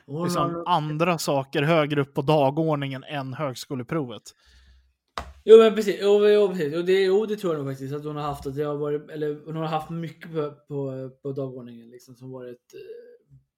Hon 0.06 0.24
liksom, 0.24 0.54
har- 0.54 0.64
andra 0.68 1.18
saker 1.18 1.62
högre 1.62 2.00
upp 2.00 2.14
på 2.14 2.22
dagordningen 2.22 3.04
än 3.04 3.34
högskoleprovet? 3.34 4.22
Jo 5.44 5.58
men 5.58 5.74
precis, 5.74 5.98
jo, 6.02 6.28
jo, 6.28 6.48
precis. 6.48 6.76
Och 6.76 6.84
det, 6.84 7.04
jo, 7.04 7.26
det 7.26 7.36
tror 7.36 7.54
jag 7.54 7.64
nog 7.64 7.72
faktiskt 7.72 7.94
att 7.94 8.04
hon 8.04 8.16
har 8.16 8.22
haft. 8.22 8.46
Att 8.46 8.56
det 8.56 8.62
har 8.62 8.76
varit, 8.76 9.10
eller 9.10 9.44
hon 9.46 9.56
har 9.56 9.64
haft 9.66 9.90
mycket 9.90 10.32
på, 10.32 10.50
på, 10.68 11.10
på 11.22 11.32
dagordningen 11.32 11.90
liksom, 11.90 12.16
som 12.16 12.30
varit 12.30 12.74
eh, 12.74 12.80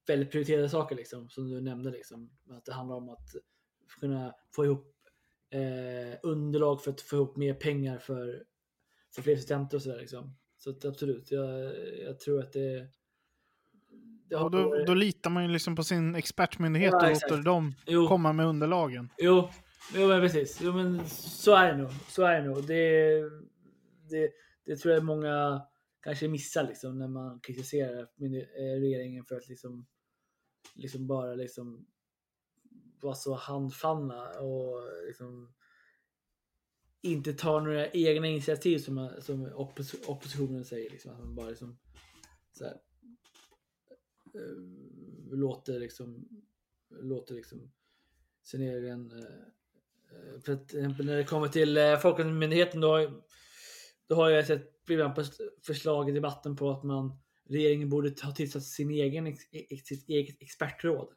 väldigt 0.06 0.30
prioriterade 0.30 0.68
saker 0.68 0.96
liksom, 0.96 1.28
som 1.28 1.50
du 1.50 1.60
nämnde. 1.60 1.90
Liksom. 1.90 2.30
Att 2.50 2.64
det 2.64 2.72
handlar 2.72 2.96
om 2.96 3.08
att 3.08 3.28
kunna 4.00 4.34
få 4.54 4.64
ihop 4.64 4.94
eh, 5.50 6.18
underlag 6.22 6.82
för 6.82 6.90
att 6.90 7.00
få 7.00 7.16
ihop 7.16 7.36
mer 7.36 7.54
pengar 7.54 7.98
för, 7.98 8.44
för 9.14 9.22
fler 9.22 9.36
studenter 9.36 9.76
och 9.76 9.82
sådär. 9.82 9.98
Liksom. 10.00 10.36
Så 10.58 10.70
att, 10.70 10.84
absolut, 10.84 11.30
jag, 11.30 11.72
jag 12.06 12.18
tror 12.20 12.40
att 12.40 12.52
det, 12.52 12.88
Och 14.36 14.50
då, 14.50 14.84
då 14.86 14.94
litar 14.94 15.30
man 15.30 15.42
ju 15.42 15.48
liksom 15.48 15.76
på 15.76 15.84
sin 15.84 16.14
expertmyndighet 16.14 16.92
Ja, 16.92 17.04
och 17.04 17.10
exakt. 17.10 17.30
låter 17.30 17.42
dem 17.44 17.74
Jo. 17.86 18.08
komma 18.08 18.32
med 18.32 18.46
underlagen. 18.46 19.08
Jo, 19.18 19.48
jo 19.94 20.08
men 20.08 20.20
precis. 20.20 20.60
Jo, 20.62 20.72
men 20.72 21.06
så 21.08 21.54
är 21.54 21.72
det 21.72 21.78
nog. 21.78 21.90
Så 22.08 22.22
är 22.22 22.40
det 22.40 22.46
nog. 22.48 22.66
Det, 22.66 23.20
det, 24.10 24.30
det 24.64 24.76
tror 24.76 24.94
jag 24.94 25.04
många 25.04 25.62
kanske 26.02 26.28
missar 26.28 26.64
liksom, 26.68 26.98
när 26.98 27.08
man 27.08 27.40
kritiserar 27.40 28.00
eh, 28.00 28.80
regeringen 28.80 29.24
för 29.24 29.36
att 29.36 29.48
liksom, 29.48 29.86
liksom 30.74 31.06
bara 31.06 31.34
liksom 31.34 31.86
vara 33.00 33.14
så 33.14 33.34
handfallna 33.34 34.28
och 34.30 34.82
liksom 35.06 35.52
inte 37.02 37.32
ta 37.32 37.60
några 37.60 37.90
egna 37.90 38.26
initiativ 38.26 38.78
som, 38.78 38.94
man- 38.94 39.22
som 39.22 39.46
oppos- 39.46 40.06
oppositionen 40.06 40.64
säger. 40.64 40.90
Liksom, 40.90 41.12
att 41.12 41.18
man 41.18 41.34
bara 41.34 41.48
liksom, 41.48 41.78
så 42.52 42.64
här, 42.64 42.80
eh, 44.34 45.36
låter 45.38 45.80
liksom 45.80 46.28
låter 47.00 47.34
liksom 47.34 47.72
sin 48.42 48.60
egen... 48.62 49.10
Eh, 49.10 50.40
för 50.44 50.52
att, 50.52 50.68
till 50.68 50.78
exempel 50.78 51.06
när 51.06 51.16
det 51.16 51.24
kommer 51.24 51.48
till 51.48 51.76
eh, 51.76 51.96
Folkhälsomyndigheten 51.98 52.80
då, 52.80 52.88
har- 52.88 53.22
då 54.06 54.14
har 54.14 54.30
jag 54.30 54.46
sett 54.46 54.70
ibland 54.90 55.14
på 55.14 55.24
förslag 55.62 56.08
i 56.08 56.12
debatten 56.12 56.56
på 56.56 56.70
att 56.70 56.82
man 56.84 57.18
regeringen 57.48 57.88
borde 57.88 58.14
ha 58.22 58.32
tillsatt 58.32 58.62
sin 58.64 58.90
egen, 58.90 59.36
sitt 59.84 60.08
eget 60.08 60.42
expertråd. 60.42 61.08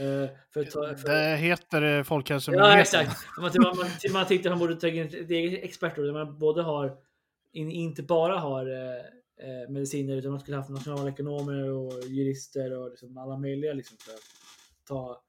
Eh, 0.00 0.28
ta, 0.64 0.96
för, 0.96 1.08
Det 1.08 1.36
heter 1.36 1.82
eh, 1.82 2.02
Folkhälsomyndigheten. 2.02 2.76
Ja, 2.76 2.80
exakt. 2.80 3.26
Man, 3.38 3.50
man, 3.62 4.12
man, 4.12 4.26
tyckte 4.26 4.50
man 4.50 4.58
borde 4.58 4.76
ta 4.76 4.88
in 4.88 5.06
ett 5.06 5.30
eget 5.30 5.64
expertråd 5.64 6.06
där 6.06 6.12
man 6.12 6.38
både 6.38 6.62
har, 6.62 6.96
in, 7.52 7.70
inte 7.70 8.02
bara 8.02 8.38
har 8.38 8.66
eh, 8.66 8.96
eh, 9.48 9.68
mediciner 9.68 10.16
utan 10.16 10.30
man 10.30 10.40
skulle 10.40 10.56
haft 10.56 10.70
nationalekonomer 10.70 11.70
och 11.70 11.92
jurister 12.04 12.78
och 12.78 12.90
liksom 12.90 13.18
alla 13.18 13.38
möjliga 13.38 13.72
liksom 13.72 13.96
för 14.00 14.12
att 14.12 14.20
ta 14.88 15.22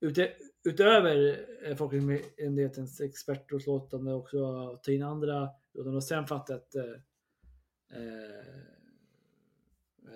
ute, 0.00 0.32
utöver 0.64 1.36
Folkhälsomyndighetens 1.76 3.00
expertrådslåtande 3.00 4.14
också 4.14 4.76
ta 4.82 4.92
in 4.92 5.02
andra 5.02 5.48
låtande 5.74 5.96
och 5.96 6.04
sen 6.04 6.26
fatta 6.26 6.54
ett 6.54 6.74
eh, 6.74 6.82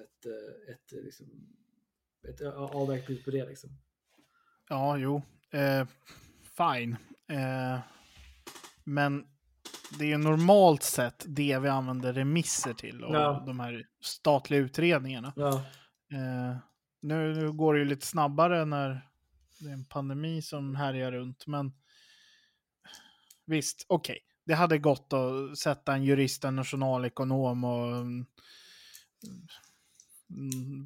ett, 0.01 0.27
ett, 0.69 0.93
ett, 0.93 1.05
liksom, 1.05 1.27
ett 2.29 2.41
avvägt 2.57 3.07
beslut 3.07 3.25
på 3.25 3.31
det 3.31 3.49
liksom. 3.49 3.71
Ja, 4.69 4.97
jo. 4.97 5.23
Eh, 5.51 5.87
fine. 6.57 6.97
Eh, 7.29 7.81
men 8.85 9.27
det 9.99 10.05
är 10.05 10.09
ju 10.09 10.19
normalt 10.19 10.83
sett 10.83 11.25
det 11.29 11.59
vi 11.59 11.69
använder 11.69 12.13
remisser 12.13 12.75
till 12.75 13.05
och 13.05 13.15
Ja. 13.15 13.43
de 13.47 13.61
här 13.61 13.87
statliga 14.01 14.61
utredningarna. 14.61 15.33
Ja, 15.37 15.65
Eh, 16.13 16.57
nu, 17.01 17.35
nu 17.35 17.53
går 17.53 17.75
det 17.75 17.81
ju 17.81 17.87
lite 17.87 18.07
snabbare 18.07 18.65
när 18.65 19.09
det 19.59 19.69
är 19.69 19.73
en 19.73 19.85
pandemi 19.85 20.43
som 20.43 20.77
härjar 20.77 21.13
runt, 21.13 21.47
men 21.47 21.73
visst, 23.47 23.87
okej. 23.89 24.19
Det 24.47 24.55
hade 24.55 24.79
gått 24.79 25.13
att 25.13 25.59
sätta 25.59 25.95
en 25.95 26.05
jurist, 26.05 26.45
en 26.45 26.57
nationalekonom 26.57 27.65
och 27.65 28.05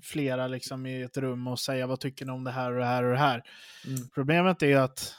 flera 0.02 0.46
liksom 0.48 0.86
i 0.86 1.02
ett 1.02 1.16
rum 1.16 1.46
och 1.46 1.60
säga 1.60 1.86
vad 1.86 2.00
tycker 2.00 2.26
ni 2.26 2.32
om 2.32 2.44
det 2.44 2.50
här 2.50 2.72
och 2.72 2.78
det 2.78 2.86
här 2.86 3.04
och 3.04 3.10
det 3.12 3.18
här. 3.18 3.42
Mm. 3.86 4.08
Problemet 4.14 4.62
är 4.62 4.76
att 4.76 5.14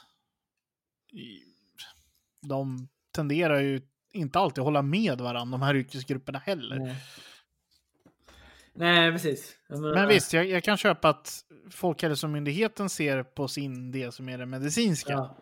de 2.48 2.88
tenderar 3.14 3.60
ju 3.60 3.82
inte 4.12 4.38
alltid 4.38 4.58
att 4.62 4.64
hålla 4.64 4.82
med 4.82 5.20
varandra, 5.20 5.58
de 5.58 5.62
här 5.62 5.74
yrkesgrupperna 5.76 6.38
heller. 6.38 6.78
Nej. 6.78 6.96
Nej, 8.74 9.12
precis. 9.12 9.56
Menar- 9.68 9.94
Men 9.94 10.08
visst, 10.08 10.32
jag, 10.32 10.46
jag 10.46 10.64
kan 10.64 10.76
köpa 10.76 11.08
att 11.08 11.44
Folkhälsomyndigheten 11.70 12.88
ser 12.88 13.22
på 13.22 13.48
sin 13.48 13.90
del 13.92 14.12
som 14.12 14.28
är 14.28 14.38
det 14.38 14.46
medicinska. 14.46 15.12
Ja, 15.12 15.36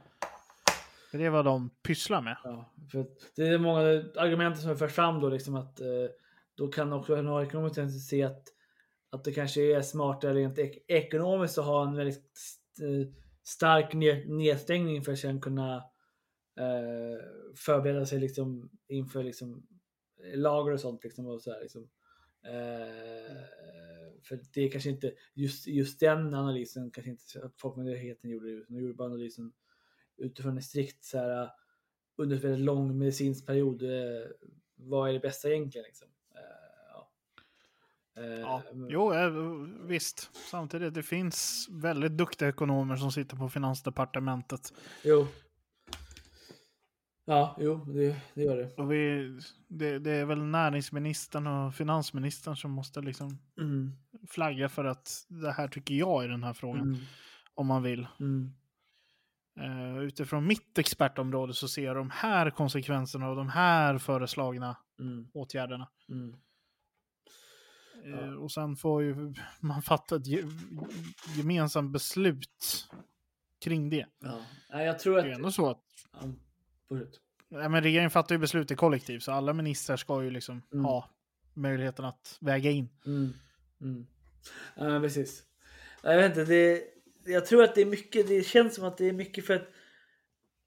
För 1.11 1.19
det 1.19 1.25
är 1.25 1.31
vad 1.31 1.45
de 1.45 1.71
pysslar 1.71 2.21
med. 2.21 2.37
ja, 2.45 2.73
för 2.93 3.07
det 3.37 3.43
är 3.49 3.59
många 3.59 3.81
argument 4.17 4.61
som 4.61 4.77
förs 4.79 4.93
fram 4.93 5.21
då 5.21 5.29
liksom 5.29 5.55
att 5.55 5.81
eh, 5.81 5.87
då 6.55 6.69
kan 6.69 6.93
också 6.93 7.13
nationalekonomer 7.13 7.89
se 7.89 8.23
att, 8.23 8.43
att 9.17 9.25
det 9.25 9.33
kanske 9.33 9.77
är 9.77 9.83
smartare 9.83 10.35
rent 10.35 10.59
ek 10.59 10.85
ekonomiskt 10.89 11.59
att 11.59 11.65
ha 11.65 11.89
en 11.89 11.95
väldigt 11.97 12.37
st- 12.37 12.85
eh, 12.85 13.07
stark 13.43 13.95
nedstängning 14.27 15.03
för 15.03 15.13
att 15.13 15.19
sen 15.19 15.41
kunna 15.41 15.77
eh, 16.59 17.25
förbereda 17.57 18.07
sig 18.07 18.21
liksom 18.21 18.71
inför 18.89 19.23
liksom 19.23 19.67
lager 20.35 20.73
och 20.73 20.81
sånt 20.81 21.05
liksom 21.05 21.27
och 21.27 21.43
så 21.43 21.53
här, 21.53 21.61
liksom. 21.61 21.89
Eh, 22.45 23.43
för 24.29 24.41
det 24.55 24.61
är 24.61 24.71
kanske 24.71 24.91
inte 24.91 25.13
just, 25.35 25.67
just 25.67 26.01
den 26.01 26.35
analysen 26.35 26.91
kanske 26.91 27.11
inte 27.11 27.51
Folkmyndigheten 27.61 28.31
gjorde. 28.31 28.65
De 28.69 28.81
gjorde 28.81 28.95
bara 28.95 29.09
analysen 29.09 29.53
utifrån 30.17 30.57
en 30.57 30.63
strikt 30.63 31.05
så 31.05 31.19
här 31.19 31.43
eh, 31.43 31.49
under 32.17 32.37
en 32.37 32.43
väldigt 32.43 32.65
lång 32.65 32.99
medicinsk 32.99 33.47
period. 33.47 33.83
Eh, 33.83 34.27
vad 34.77 35.09
är 35.09 35.13
det 35.13 35.21
bästa 35.21 35.51
egentligen 35.51 35.85
liksom? 35.85 36.09
Eh, 38.17 38.25
ja. 38.25 38.63
Eh, 38.71 38.77
men- 38.77 38.91
jo, 38.91 39.13
eh, 39.15 39.31
visst. 39.87 40.31
Samtidigt, 40.51 40.95
det 40.95 41.03
finns 41.03 41.69
väldigt 41.71 42.13
duktiga 42.13 42.49
ekonomer 42.49 42.97
som 42.97 43.13
sitter 43.13 43.37
på 43.37 43.49
Finansdepartementet. 43.49 44.73
Jo. 45.05 45.27
Ja, 47.29 47.57
jo, 47.61 47.85
det, 47.85 48.17
det 48.35 48.43
gör 48.43 48.57
det. 48.57 48.75
Och 48.77 48.93
vi, 48.93 49.31
det, 49.69 49.99
det 49.99 50.11
är 50.11 50.25
väl 50.25 50.43
näringsministern 50.43 51.47
och 51.47 51.75
finansministern 51.75 52.57
som 52.57 52.71
måste 52.71 53.01
liksom 53.01 53.39
Mm, 53.59 53.93
flagga 54.29 54.69
för 54.69 54.85
att 54.85 55.25
det 55.29 55.53
här 55.53 55.69
tycker 55.69 55.95
jag 55.95 56.25
i 56.25 56.29
den 56.29 56.43
här 56.45 56.53
frågan, 56.53 56.83
mm, 56.83 56.99
om 57.55 57.67
man 57.67 57.83
vill. 57.83 58.07
mm, 58.21 58.53
Uh, 59.61 59.99
utifrån 59.99 60.47
mitt 60.47 60.79
expertområde 60.79 61.55
så 61.55 61.69
ser 61.69 61.85
jag 61.85 61.97
de 61.97 62.11
här 62.11 62.51
konsekvenserna 62.51 63.29
och 63.31 63.37
de 63.37 63.49
här 63.49 63.99
föreslagna 63.99 64.77
mm, 65.01 65.29
åtgärderna. 65.35 65.89
Ja. 68.11 68.21
Eh, 68.23 68.33
och 68.33 68.53
sen 68.53 68.77
får 68.77 69.03
ju 69.03 69.35
man 69.61 69.83
fatta 69.83 70.17
ett 70.17 70.27
ge, 70.27 70.43
gemensamt 71.37 71.93
beslut 71.93 72.87
kring 73.65 73.91
det. 73.91 74.07
Ja. 74.69 74.83
Jag 74.85 74.99
tror 74.99 75.15
Det 75.15 75.19
att... 75.21 75.25
är 75.25 75.29
ju 75.29 75.35
ändå 75.35 75.51
så 75.51 75.71
att 75.71 75.83
Ja, 76.89 76.99
nej, 77.49 77.69
men 77.69 77.83
regeringen 77.83 78.11
fattar 78.11 78.35
ju 78.35 78.39
beslut 78.39 78.71
i 78.71 78.75
kollektiv, 78.77 79.19
så 79.19 79.33
alla 79.33 79.53
ministrar 79.53 79.97
ska 79.97 80.23
ju 80.23 80.31
liksom 80.31 80.63
Mm. 80.73 80.85
ha 80.85 81.11
möjligheten 81.55 82.05
att 82.05 82.39
väga 82.41 82.71
in. 82.71 82.89
Mm. 83.07 83.33
Mm. 83.81 84.07
Ja, 84.77 85.01
precis. 85.01 85.43
Ja, 86.03 86.11
Jag 86.13 86.17
vet 86.23 86.37
inte, 86.39 86.45
det, 86.45 86.83
jag 87.33 87.47
tror 87.47 87.65
att 87.65 87.75
det 87.75 87.81
är 87.81 87.87
mycket, 87.87 88.29
det 88.29 88.43
känns 88.47 88.75
som 88.75 88.85
att 88.85 88.99
det 88.99 89.09
är 89.09 89.13
mycket 89.13 89.47
för 89.47 89.55
att 89.55 89.69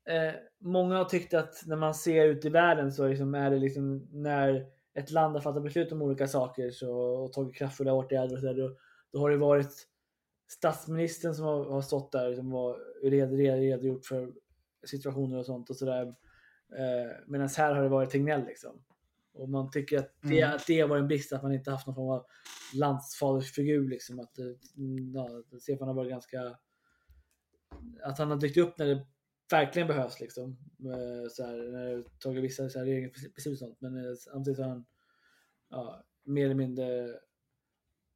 eh, 0.10 0.34
många 0.62 0.98
har 0.98 1.06
tyckt 1.06 1.34
att 1.34 1.64
när 1.66 1.76
man 1.76 1.96
ser 1.96 2.26
ut 2.26 2.46
i 2.46 2.50
världen 2.50 2.92
så 2.92 3.08
liksom 3.08 3.36
är 3.36 3.52
det 3.52 3.58
liksom 3.60 4.08
när 4.12 4.66
ett 5.00 5.12
land 5.12 5.34
har 5.36 5.42
fattat 5.42 5.64
beslut 5.64 5.92
om 5.92 6.02
olika 6.02 6.28
saker 6.28 6.72
så, 6.72 6.92
och 6.92 7.34
tagit 7.34 7.56
kraftfulla 7.56 7.94
åtgärder 7.94 8.34
och 8.34 8.40
så 8.40 8.46
där, 8.46 8.54
då, 8.54 8.76
då 9.12 9.20
har 9.20 9.30
det 9.30 9.38
varit 9.38 9.88
statsministern 10.48 11.36
som 11.36 11.46
har, 11.46 11.66
har 11.66 11.82
stått 11.82 12.12
där 12.12 12.28
liksom, 12.30 12.54
och 12.54 12.78
red, 13.04 13.32
red, 13.32 13.60
redogjort 13.60 14.06
för 14.06 14.34
situationer 14.86 15.38
och 15.38 15.46
sånt 15.46 15.70
och 15.70 15.76
sådär. 15.76 16.08
Eh, 16.78 17.12
Medan 17.28 17.50
här 17.58 17.74
har 17.74 17.84
det 17.84 17.90
varit 17.90 18.10
Tegnell 18.10 18.46
liksom. 18.46 18.84
Och 19.34 19.50
man 19.50 19.72
tycker 19.72 20.00
att 20.00 20.16
det, 20.22 20.42
Mm. 20.42 20.56
att 20.56 20.68
det 20.68 20.84
var 20.84 20.98
en 20.98 21.08
brist 21.08 21.34
att 21.34 21.44
man 21.44 21.54
inte 21.54 21.72
haft 21.72 21.88
någon 21.88 21.96
form 21.96 22.10
av 22.10 22.26
landsfadersfigur. 22.76 23.90
Liksom, 23.90 24.20
att, 24.20 24.40
eh, 24.40 24.46
ja, 25.14 25.30
att 25.54 25.62
Stefan 25.62 25.88
har 25.88 25.96
varit 25.96 26.12
ganska... 26.12 26.58
Att 28.04 28.18
han 28.18 28.32
har 28.32 28.38
dykt 28.38 28.58
upp 28.58 28.78
när 28.78 28.86
det 28.86 29.06
verkligen 29.52 29.88
behövs. 29.88 30.20
Liksom. 30.20 30.58
Eh, 30.80 31.30
Så 31.30 31.44
här, 31.46 31.58
när 31.72 32.04
tagit 32.20 32.44
vissa 32.44 32.70
så 32.70 32.80
här, 32.80 32.86
regeringsbeslut 32.86 33.54
och 33.54 33.60
sånt. 33.60 33.82
Men 33.82 34.16
samtidigt 34.18 34.60
har 34.60 34.70
han 34.70 34.86
ja, 35.70 36.04
mer 36.24 36.46
eller 36.46 36.56
mindre 36.56 37.20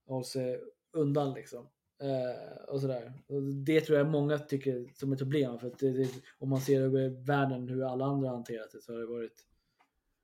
hållit 0.07 0.27
sig 0.27 0.61
undan. 0.91 1.33
Liksom. 1.33 1.69
Eh, 2.01 2.63
och 2.67 2.81
sådär. 2.81 3.13
Och 3.27 3.43
det 3.43 3.81
tror 3.81 3.97
jag 3.97 4.07
många 4.07 4.39
tycker 4.39 4.91
som 4.93 5.13
ett 5.13 5.19
problem. 5.19 5.59
För 5.59 5.67
att 5.67 5.79
det, 5.79 5.91
det, 5.91 6.09
om 6.39 6.49
man 6.49 6.61
ser 6.61 6.81
över 6.81 7.09
världen 7.09 7.69
hur 7.69 7.83
alla 7.83 8.05
andra 8.05 8.27
har 8.29 8.35
hanterat 8.35 8.71
det 8.71 8.81
så 8.81 8.93
har 8.93 8.99
det 8.99 9.05
varit 9.05 9.45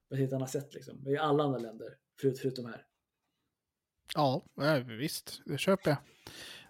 på 0.09 0.15
ett 0.15 0.19
helt 0.19 0.33
annat 0.33 0.49
sätt. 0.49 0.73
Liksom. 0.73 1.07
I 1.07 1.17
alla 1.17 1.43
andra 1.43 1.59
länder, 1.59 1.97
förut, 2.21 2.39
förutom 2.39 2.65
här. 2.65 2.85
Ja, 4.15 4.43
visst, 4.85 5.41
det 5.45 5.57
köper 5.57 5.89
jag. 5.89 5.97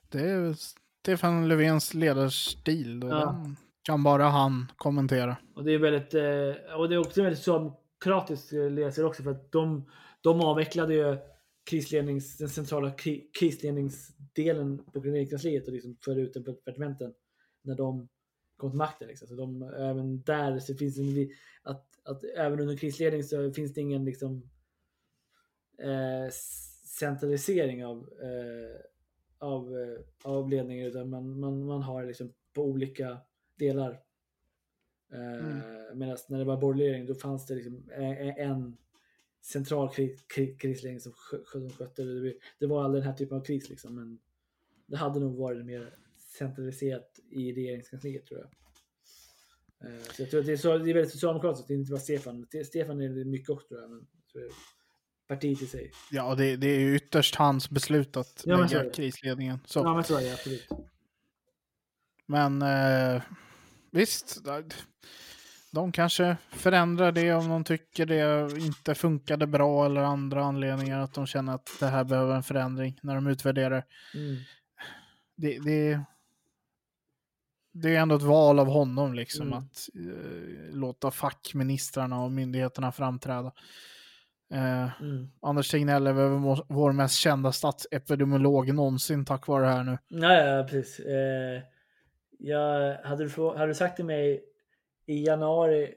Det 0.09 0.19
är 0.29 0.53
Stefan 0.53 1.47
Löfvens 1.47 1.93
ledarstil 1.93 3.03
och 3.03 3.09
Ja. 3.09 3.25
den 3.43 3.55
kan 3.83 4.03
bara 4.03 4.23
han 4.23 4.71
kommentera. 4.75 5.37
Och 5.55 5.63
det 5.63 5.73
är 5.73 5.79
väldigt, 5.79 6.13
eh, 6.13 6.75
och 6.79 6.89
det 6.89 6.95
är 6.95 6.99
också 6.99 7.23
väldigt 7.23 7.39
socialdemokratiskt 7.39 8.53
eh, 8.53 8.71
läser 8.71 9.05
också 9.05 9.23
för 9.23 9.31
att 9.31 9.51
de, 9.51 9.89
de 10.21 10.41
avvecklade 10.41 10.93
ju 10.93 11.17
krislednings, 11.69 12.37
den 12.37 12.49
centrala 12.49 12.91
kri, 12.91 13.29
krisledningsdelen 13.39 14.83
på 14.93 14.99
regeringskansliet 14.99 15.67
och 15.67 15.73
liksom 15.73 15.97
förde 16.05 16.21
ut 16.21 16.33
den 16.33 16.43
på 16.43 16.51
departementen 16.51 17.13
när 17.61 17.75
de 17.75 18.09
kom 18.57 18.71
till 18.71 18.77
makten. 18.77 19.07
Liksom. 19.07 19.27
Så 19.27 19.35
de, 19.35 19.63
även 19.63 20.21
där 20.21 20.59
så 20.59 20.75
finns 20.75 20.95
det 20.95 21.01
en, 21.01 21.29
att, 21.63 21.85
att 22.03 22.23
även 22.37 22.59
under 22.59 22.77
krisledning 22.77 23.23
så 23.23 23.53
finns 23.53 23.73
det 23.73 23.81
ingen 23.81 24.05
liksom 24.05 24.49
eh, 25.81 26.31
centralisering 26.99 27.85
av, 27.85 27.97
eh, 27.97 28.81
av, 29.37 29.77
eh, 29.77 29.99
av 30.23 30.49
ledningen 30.49 30.87
utan 30.87 31.09
man, 31.09 31.39
man, 31.39 31.65
man 31.65 31.81
har 31.81 32.05
liksom 32.05 32.33
på 32.53 32.63
olika 32.63 33.17
delar. 33.59 33.91
Eh, 35.13 35.45
Mm. 35.45 35.59
Medan 35.99 36.17
när 36.27 36.37
det 36.39 36.43
var 36.45 36.57
borgerlig 36.57 36.85
regering 36.85 37.05
då 37.05 37.15
fanns 37.15 37.45
det 37.45 37.55
liksom 37.55 37.83
en, 37.91 38.29
en 38.37 38.77
central 39.41 39.89
kri, 39.93 40.17
kri, 40.35 40.55
krisledning 40.55 40.99
som, 40.99 41.11
skö- 41.11 41.45
som 41.45 41.69
skötte 41.69 42.03
det. 42.03 42.33
Det- 42.59 42.67
var 42.67 42.83
aldrig 42.83 43.03
den 43.03 43.11
här 43.11 43.17
typen 43.17 43.37
av 43.37 43.43
kris 43.43 43.69
liksom, 43.69 43.95
men 43.95 44.19
det 44.85 44.97
hade 44.97 45.19
nog 45.19 45.35
varit 45.37 45.65
mer 45.65 45.93
centraliserat 46.17 47.19
i 47.29 47.53
regeringskansliet 47.53 48.25
tror 48.25 48.39
jag. 48.39 48.49
Eh, 49.93 50.01
Så 50.01 50.21
jag 50.21 50.29
tror 50.29 50.39
att 50.39 50.45
det 50.45 50.51
är, 50.51 50.57
så, 50.57 50.77
det 50.77 50.89
är 50.89 50.93
väldigt 50.93 51.11
socialdemokratiskt, 51.13 51.67
det 51.67 51.73
är 51.73 51.77
inte 51.77 51.91
bara 51.91 51.99
Stefan. 51.99 52.47
Stefan 52.65 53.01
är 53.01 53.09
det 53.09 53.25
mycket 53.25 53.49
också 53.49 53.67
tror 53.67 53.81
jag, 53.81 53.89
men 53.89 54.07
jag 54.23 54.31
tror 54.31 54.43
är 54.43 54.51
partiet 55.27 55.61
i 55.61 55.65
sig. 55.67 55.91
Ja, 56.11 56.35
det, 56.35 56.55
det 56.57 56.67
är 56.67 56.79
ju 56.79 56.95
ytterst 56.95 57.35
hans 57.35 57.69
beslut 57.69 58.17
att 58.17 58.43
Ja, 58.45 58.57
lägga 58.67 58.89
krisledningen. 58.89 59.59
Så. 59.65 59.79
Ja 59.79 59.93
men 59.95 60.03
så 60.03 60.17
är 60.17 60.21
det 60.21 60.33
absolut. 60.33 60.67
Men 62.25 62.61
eh, 62.61 63.21
visst, 63.91 64.37
de 65.71 65.91
kanske 65.91 66.37
förändrar 66.51 67.11
det 67.11 67.33
om 67.33 67.49
de 67.49 67.63
tycker 67.63 68.05
det 68.05 68.57
inte 68.57 68.95
funkade 68.95 69.47
bra 69.47 69.85
eller 69.85 70.01
andra 70.01 70.43
anledningar 70.45 70.99
att 70.99 71.13
de 71.13 71.25
känner 71.27 71.53
att 71.55 71.69
det 71.79 71.87
här 71.87 72.03
behöver 72.03 72.35
en 72.35 72.43
förändring 72.43 72.99
när 73.03 73.15
de 73.15 73.27
utvärderar. 73.27 73.85
Mm. 74.15 74.35
Det, 75.35 75.59
det, 75.59 75.99
det 77.73 77.95
är 77.95 77.99
ändå 77.99 78.15
ett 78.15 78.21
val 78.21 78.59
av 78.59 78.67
honom 78.67 79.13
liksom 79.13 79.47
Mm. 79.47 79.59
att 79.59 79.89
eh, 79.95 80.75
låta 80.75 81.11
fackministrarna 81.11 82.21
och 82.23 82.31
myndigheterna 82.31 82.91
framträda. 82.91 83.51
Eh, 84.53 85.01
Mm. 85.01 85.27
Anders 85.41 85.69
Tegnell 85.71 86.07
är 86.07 86.13
väl 86.13 86.63
vår- 86.67 86.91
mest 86.93 87.15
kända 87.15 87.51
statsepidemiolog 87.51 88.73
någonsin 88.73 89.25
tack 89.25 89.47
vare 89.47 89.65
det 89.65 89.71
här 89.71 89.83
nu. 89.83 89.97
Ja, 90.07 90.33
ja 90.33 90.63
precis. 90.63 90.99
Eh, 91.05 91.61
jag, 92.39 92.97
hade, 93.03 93.27
du, 93.27 93.47
hade 93.47 93.67
du 93.67 93.73
sagt 93.73 93.95
till 93.95 94.05
mig 94.05 94.43
i 95.05 95.25
januari 95.25 95.95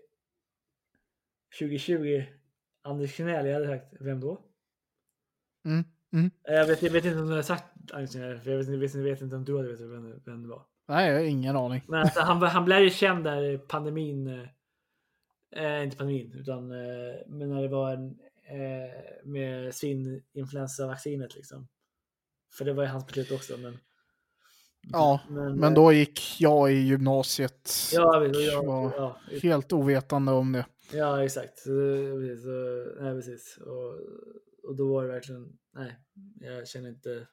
2020 1.59 2.25
Anders 2.83 3.17
Tegnell, 3.17 3.47
jag 3.47 3.55
hade 3.55 3.67
sagt 3.67 3.95
vem 4.01 4.21
då? 4.21 4.41
Mm, 5.65 5.85
mm. 6.13 6.31
Jag 6.43 6.67
vet, 6.67 6.83
jag 6.83 6.91
vet 6.91 7.05
inte 7.05 7.19
om 7.19 7.27
du 7.27 7.31
hade 7.31 7.43
sagt 7.43 7.65
Anders 7.93 8.11
Tegnell, 8.11 8.41
för 8.41 8.51
jag 8.51 8.59
vet, 8.59 8.69
jag 8.69 8.79
vet, 8.79 8.95
jag 8.95 9.03
vet 9.03 9.21
inte 9.21 9.37
om 9.37 9.45
du 9.45 9.57
hade 9.57 9.69
vetat 9.69 9.91
vem, 9.91 10.21
vem 10.25 10.43
det 10.43 10.49
var. 10.49 10.67
Nej, 10.89 11.09
jag 11.09 11.19
har 11.19 11.25
ingen 11.25 11.57
aning. 11.57 11.83
Men 11.89 12.01
alltså, 12.01 12.21
han, 12.21 12.43
han 12.43 12.65
blev 12.65 12.83
ju 12.83 12.91
känd 12.91 13.25
där 13.25 13.43
i 13.43 13.59
pandemin. 13.59 14.27
Eh, 14.27 14.49
eh, 15.65 15.85
inte 15.85 15.97
pandemin, 15.97 16.33
utan 16.33 16.71
eh, 16.71 17.15
men 17.27 17.49
när 17.49 17.63
det 17.63 17.69
var 17.69 17.93
en, 17.93 18.19
eh, 18.45 19.25
med 19.25 19.75
svininfluensavaccinet 19.75 21.35
liksom. 21.35 21.69
För 22.53 22.65
det 22.65 22.73
var 22.73 22.83
ju 22.83 22.89
hans 22.89 23.07
beslut 23.07 23.31
också. 23.31 23.57
Men, 23.57 23.79
Ja, 24.91 25.21
Men 25.29 25.65
eh, 25.65 25.73
då 25.73 25.93
gick 25.93 26.41
jag 26.41 26.73
i 26.73 26.75
gymnasiet 26.77 27.71
Ja, 27.93 28.19
och 28.19 28.27
jag, 28.27 28.67
var 28.67 28.93
ja, 28.97 29.17
helt 29.43 29.73
ovetande 29.73 30.33
om 30.33 30.53
det. 30.53 30.67
ja, 30.93 31.25
exakt. 31.25 31.59
Så, 31.59 31.71
precis, 32.21 32.45
så, 32.45 32.87
nej, 33.01 33.15
precis. 33.15 33.57
Och, 33.57 33.95
och 34.69 34.77
då 34.77 34.93
var 34.95 35.03
det 35.03 35.13
verkligen, 35.13 35.59
nej, 35.75 35.97
jag 36.41 36.69
känner 36.69 36.89
inte, 36.89 37.27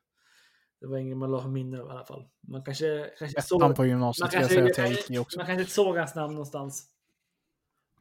det 0.81 0.87
var 0.87 0.97
ingen 0.97 1.17
man 1.17 1.31
la 1.31 1.47
minne 1.47 1.79
av 1.81 1.87
i 1.87 1.91
alla 1.91 2.05
fall. 2.05 2.27
Man 2.41 2.63
kanske, 2.63 3.09
kanske 3.19 3.41
såg, 3.41 3.61
Ettan 3.61 3.75
på 3.75 3.81
man 3.81 3.89
gymnasiet 3.89 4.33
jag 4.33 4.41
kanske, 4.41 4.55
säga 4.55 4.65
att 4.65 4.77
jag 4.77 4.89
gick 4.89 5.11
i 5.11 5.17
också. 5.17 5.39
man 5.39 5.45
kanske 5.45 5.61
inte 5.61 5.73
såg 5.73 5.97
hans 5.97 6.15
namn 6.15 6.33
någonstans. 6.33 6.85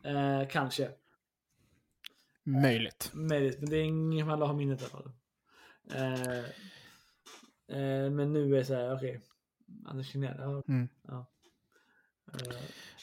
Eh, 0.05 0.49
kanske. 0.49 0.91
Möjligt. 2.45 3.11
Möjligt, 3.15 3.61
men 3.61 3.71
det 3.71 3.77
är 3.77 3.83
ingen 3.83 4.27
man 4.27 4.39
la 4.39 4.53
minnet 4.53 4.81
i 4.81 4.85
alla 4.85 4.91
fall. 4.91 5.11
Eh, 5.95 6.39
eh, 7.79 8.11
men 8.11 8.33
nu 8.33 8.55
är 8.55 8.59
det 8.59 8.65
så 8.65 8.75
här, 8.75 8.97
okej. 8.97 9.21
Anders 9.87 10.13
Tegnell, 10.13 10.37
ja. 10.39 10.63
Mm. 10.69 10.89
ja. 11.09 11.27
Eh, 12.33 12.57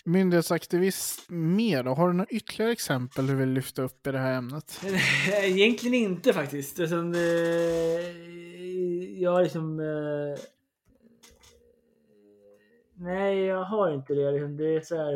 Myndighetsaktivist 0.06 1.30
mer 1.30 1.84
då? 1.84 1.94
Har 1.94 2.08
du 2.08 2.14
några 2.14 2.30
ytterligare 2.30 2.72
exempel 2.72 3.28
du 3.28 3.36
vill 3.36 3.50
lyfta 3.50 3.82
upp 3.82 4.08
i 4.08 4.12
det 4.12 4.20
här 4.20 4.34
ämnet? 4.34 4.82
Egentligen 5.44 5.94
inte 5.94 6.34
faktiskt. 6.34 6.80
Alltså, 6.80 6.96
eh, 6.96 8.26
jag 9.22 9.44
liksom... 9.44 9.80
Eh, 9.80 10.40
nej, 12.94 13.40
jag 13.40 13.64
har 13.64 13.92
inte 13.92 14.14
det. 14.14 14.32
Liksom. 14.32 14.58
Det 14.58 14.76
är 14.76 14.82
så 14.82 14.96
här... 14.98 15.14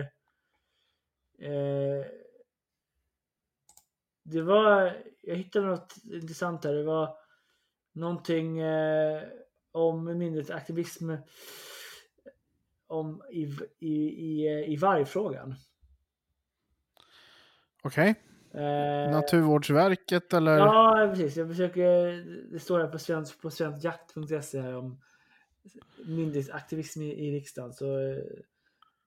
Eh, 1.39 2.05
det 4.23 4.41
var... 4.41 4.97
Jag 5.21 5.35
hittade 5.35 5.67
något 5.67 5.95
intressant 6.11 6.63
här. 6.63 6.73
Det 6.73 6.83
var 6.83 7.15
någonting 7.93 8.59
eh, 8.59 9.23
om 9.71 10.05
myndighetsaktivism 10.05 11.11
om 12.87 13.21
i, 13.31 13.43
i, 13.79 13.95
i, 13.95 14.65
i 14.73 14.75
vargfrågan. 14.75 15.55
Okej. 17.83 18.15
Eh, 18.53 19.11
Naturvårdsverket 19.11 20.33
eller? 20.33 20.57
Ja, 20.57 21.09
precis. 21.13 21.37
Jag 21.37 21.47
försöker. 21.47 21.85
Det 22.51 22.59
står 22.59 22.79
här 22.79 22.87
på 22.87 22.99
svensk, 22.99 23.41
på 23.41 23.49
svenskjakt.se 23.49 24.61
här 24.61 24.75
om 24.75 25.01
myndighetsaktivism 26.05 27.01
i, 27.01 27.27
i 27.27 27.31
riksdagen. 27.31 27.73
Så, 27.73 27.85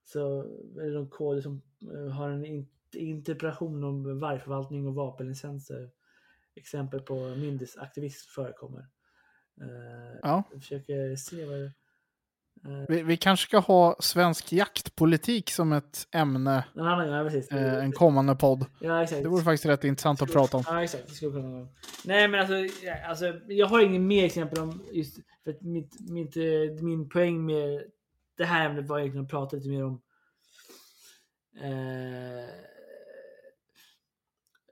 så 0.05 0.43
är 0.81 0.87
det 0.87 0.95
någon 0.95 1.11
kod 1.11 1.43
som 1.43 1.63
eh, 1.95 2.13
har 2.13 2.31
en 2.31 2.45
in, 2.45 2.69
interpellation 2.95 3.85
om 3.85 4.21
vargförvaltning 4.21 4.87
och 4.87 4.95
vapenlicenser. 4.95 5.91
Exempel 6.55 7.01
på 7.01 7.15
myndighetsaktivism 7.15 8.31
förekommer. 8.35 8.87
Eh, 9.61 10.19
Ja. 10.23 10.43
Jag 10.53 10.61
försöker 10.61 11.17
se 11.17 11.45
vad 11.45 11.59
det 11.59 11.73
Vi, 12.89 13.03
vi 13.03 13.17
kanske 13.17 13.47
ska 13.47 13.59
ha 13.59 13.97
svensk 14.01 14.53
jaktpolitik 14.53 15.51
som 15.51 15.73
ett 15.73 16.09
ämne 16.13 16.65
Ja, 16.75 17.05
ja, 17.07 17.25
precis. 17.25 17.53
eh, 17.53 17.85
en 17.85 17.93
kommande 17.93 18.35
podd. 18.37 18.67
Ja, 18.81 19.03
exakt. 19.03 19.23
Det 19.23 19.29
vore 19.29 19.43
faktiskt 19.45 19.67
rätt 19.67 19.85
intressant 19.85 20.23
att 20.23 20.33
prata 20.33 20.57
om. 20.57 20.63
Ja, 20.67 20.83
exakt. 20.85 21.09
Det 21.09 21.15
skulle 21.15 21.33
kunna. 21.33 21.69
Nej, 22.05 22.29
men 22.29 22.41
alltså, 22.41 22.55
alltså, 23.09 23.41
jag 23.49 23.67
har 23.67 23.81
ingen 23.81 24.07
mer 24.07 24.25
exempel 24.25 24.59
om 24.59 24.85
just 24.93 25.19
för 25.45 25.51
att 25.51 25.63
mitt, 25.63 26.11
mitt, 26.11 26.37
eh, 26.37 26.83
min 26.85 27.09
poäng 27.09 27.47
med 27.47 27.83
det 28.37 28.45
här 28.45 28.71
ämnet 28.71 28.89
var 28.89 28.99
egentligen 28.99 29.25
att 29.25 29.31
prata 29.31 29.57
lite 29.57 29.69
mer 29.69 29.85
om 29.85 30.03
eh, 31.63 32.49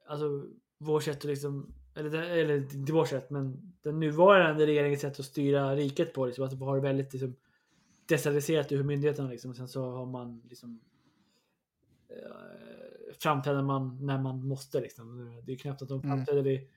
alltså 0.09 0.45
vår 0.79 1.01
sätt 1.01 1.17
att 1.17 1.25
liksom 1.25 1.75
eller, 1.95 2.23
eller 2.23 2.57
inte 2.75 2.93
vårt 2.93 3.09
sätt, 3.09 3.31
men 3.31 3.73
den 3.83 4.01
nuvarande 4.01 4.67
regeringens 4.67 5.01
sätt 5.01 5.21
att 5.21 5.27
styra 5.27 5.77
riket 5.77 6.13
på. 6.13 6.27
Liksom, 6.27 6.45
att 6.45 6.53
vi 6.53 6.65
har 6.65 6.81
väldigt 6.81 7.13
liksom, 7.13 7.37
decentraliserat 8.07 8.73
ur 8.73 8.83
myndigheterna. 8.83 9.31
Liksom, 9.31 9.51
och 9.51 9.57
sen 9.57 9.69
så 9.69 9.91
har 9.91 10.07
man 10.07 10.43
liksom 10.49 10.81
eh, 12.09 13.15
framträder 13.19 13.63
man 13.63 14.07
när 14.07 14.19
man 14.19 14.47
måste. 14.47 14.81
Liksom. 14.81 15.37
Det 15.47 15.53
är 15.53 15.57
knappt 15.57 15.83
att 15.83 15.89
de 15.89 16.01
Mm. 16.01 16.17
framträder 16.17 16.51
i, 16.51 16.69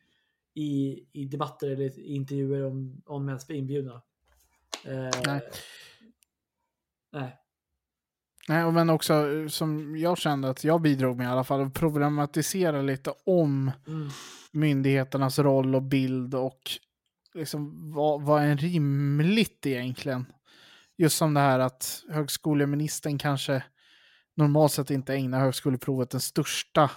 i, 0.53 1.05
i 1.11 1.25
debatter 1.25 1.69
eller 1.69 1.99
i 1.99 2.13
intervjuer 2.15 2.63
om, 2.65 3.01
om 3.05 3.27
ens 3.29 3.47
blir 3.47 3.57
inbjudna. 3.57 4.01
Eh, 4.85 5.09
Nej. 5.25 5.41
Nej. 7.11 7.39
Nej, 8.47 8.63
och 8.63 8.73
men 8.73 8.89
också 8.89 9.13
eh, 9.13 9.47
som 9.47 9.97
jag 9.97 10.17
kände 10.17 10.49
att 10.49 10.63
jag 10.63 10.81
bidrog 10.81 11.17
med 11.17 11.25
i 11.25 11.29
alla 11.29 11.43
fall, 11.43 11.61
att 11.61 11.73
problematisera 11.73 12.81
lite 12.81 13.13
om 13.25 13.71
Mm. 13.87 14.09
myndigheternas 14.51 15.39
roll 15.39 15.75
och 15.75 15.83
bild 15.83 16.35
och 16.35 16.59
liksom 17.33 17.91
vad, 17.93 18.21
vad 18.21 18.43
är 18.43 18.57
rimligt 18.57 19.65
egentligen? 19.65 20.25
Just 20.97 21.17
som 21.17 21.33
det 21.33 21.39
här 21.39 21.59
att 21.59 22.03
högskoleministern 22.09 23.17
kanske 23.17 23.63
normalt 24.35 24.71
sett 24.71 24.91
inte 24.91 25.13
ägnar 25.15 25.39
högskoleprovet 25.39 26.09
den 26.09 26.21
största 26.21 26.91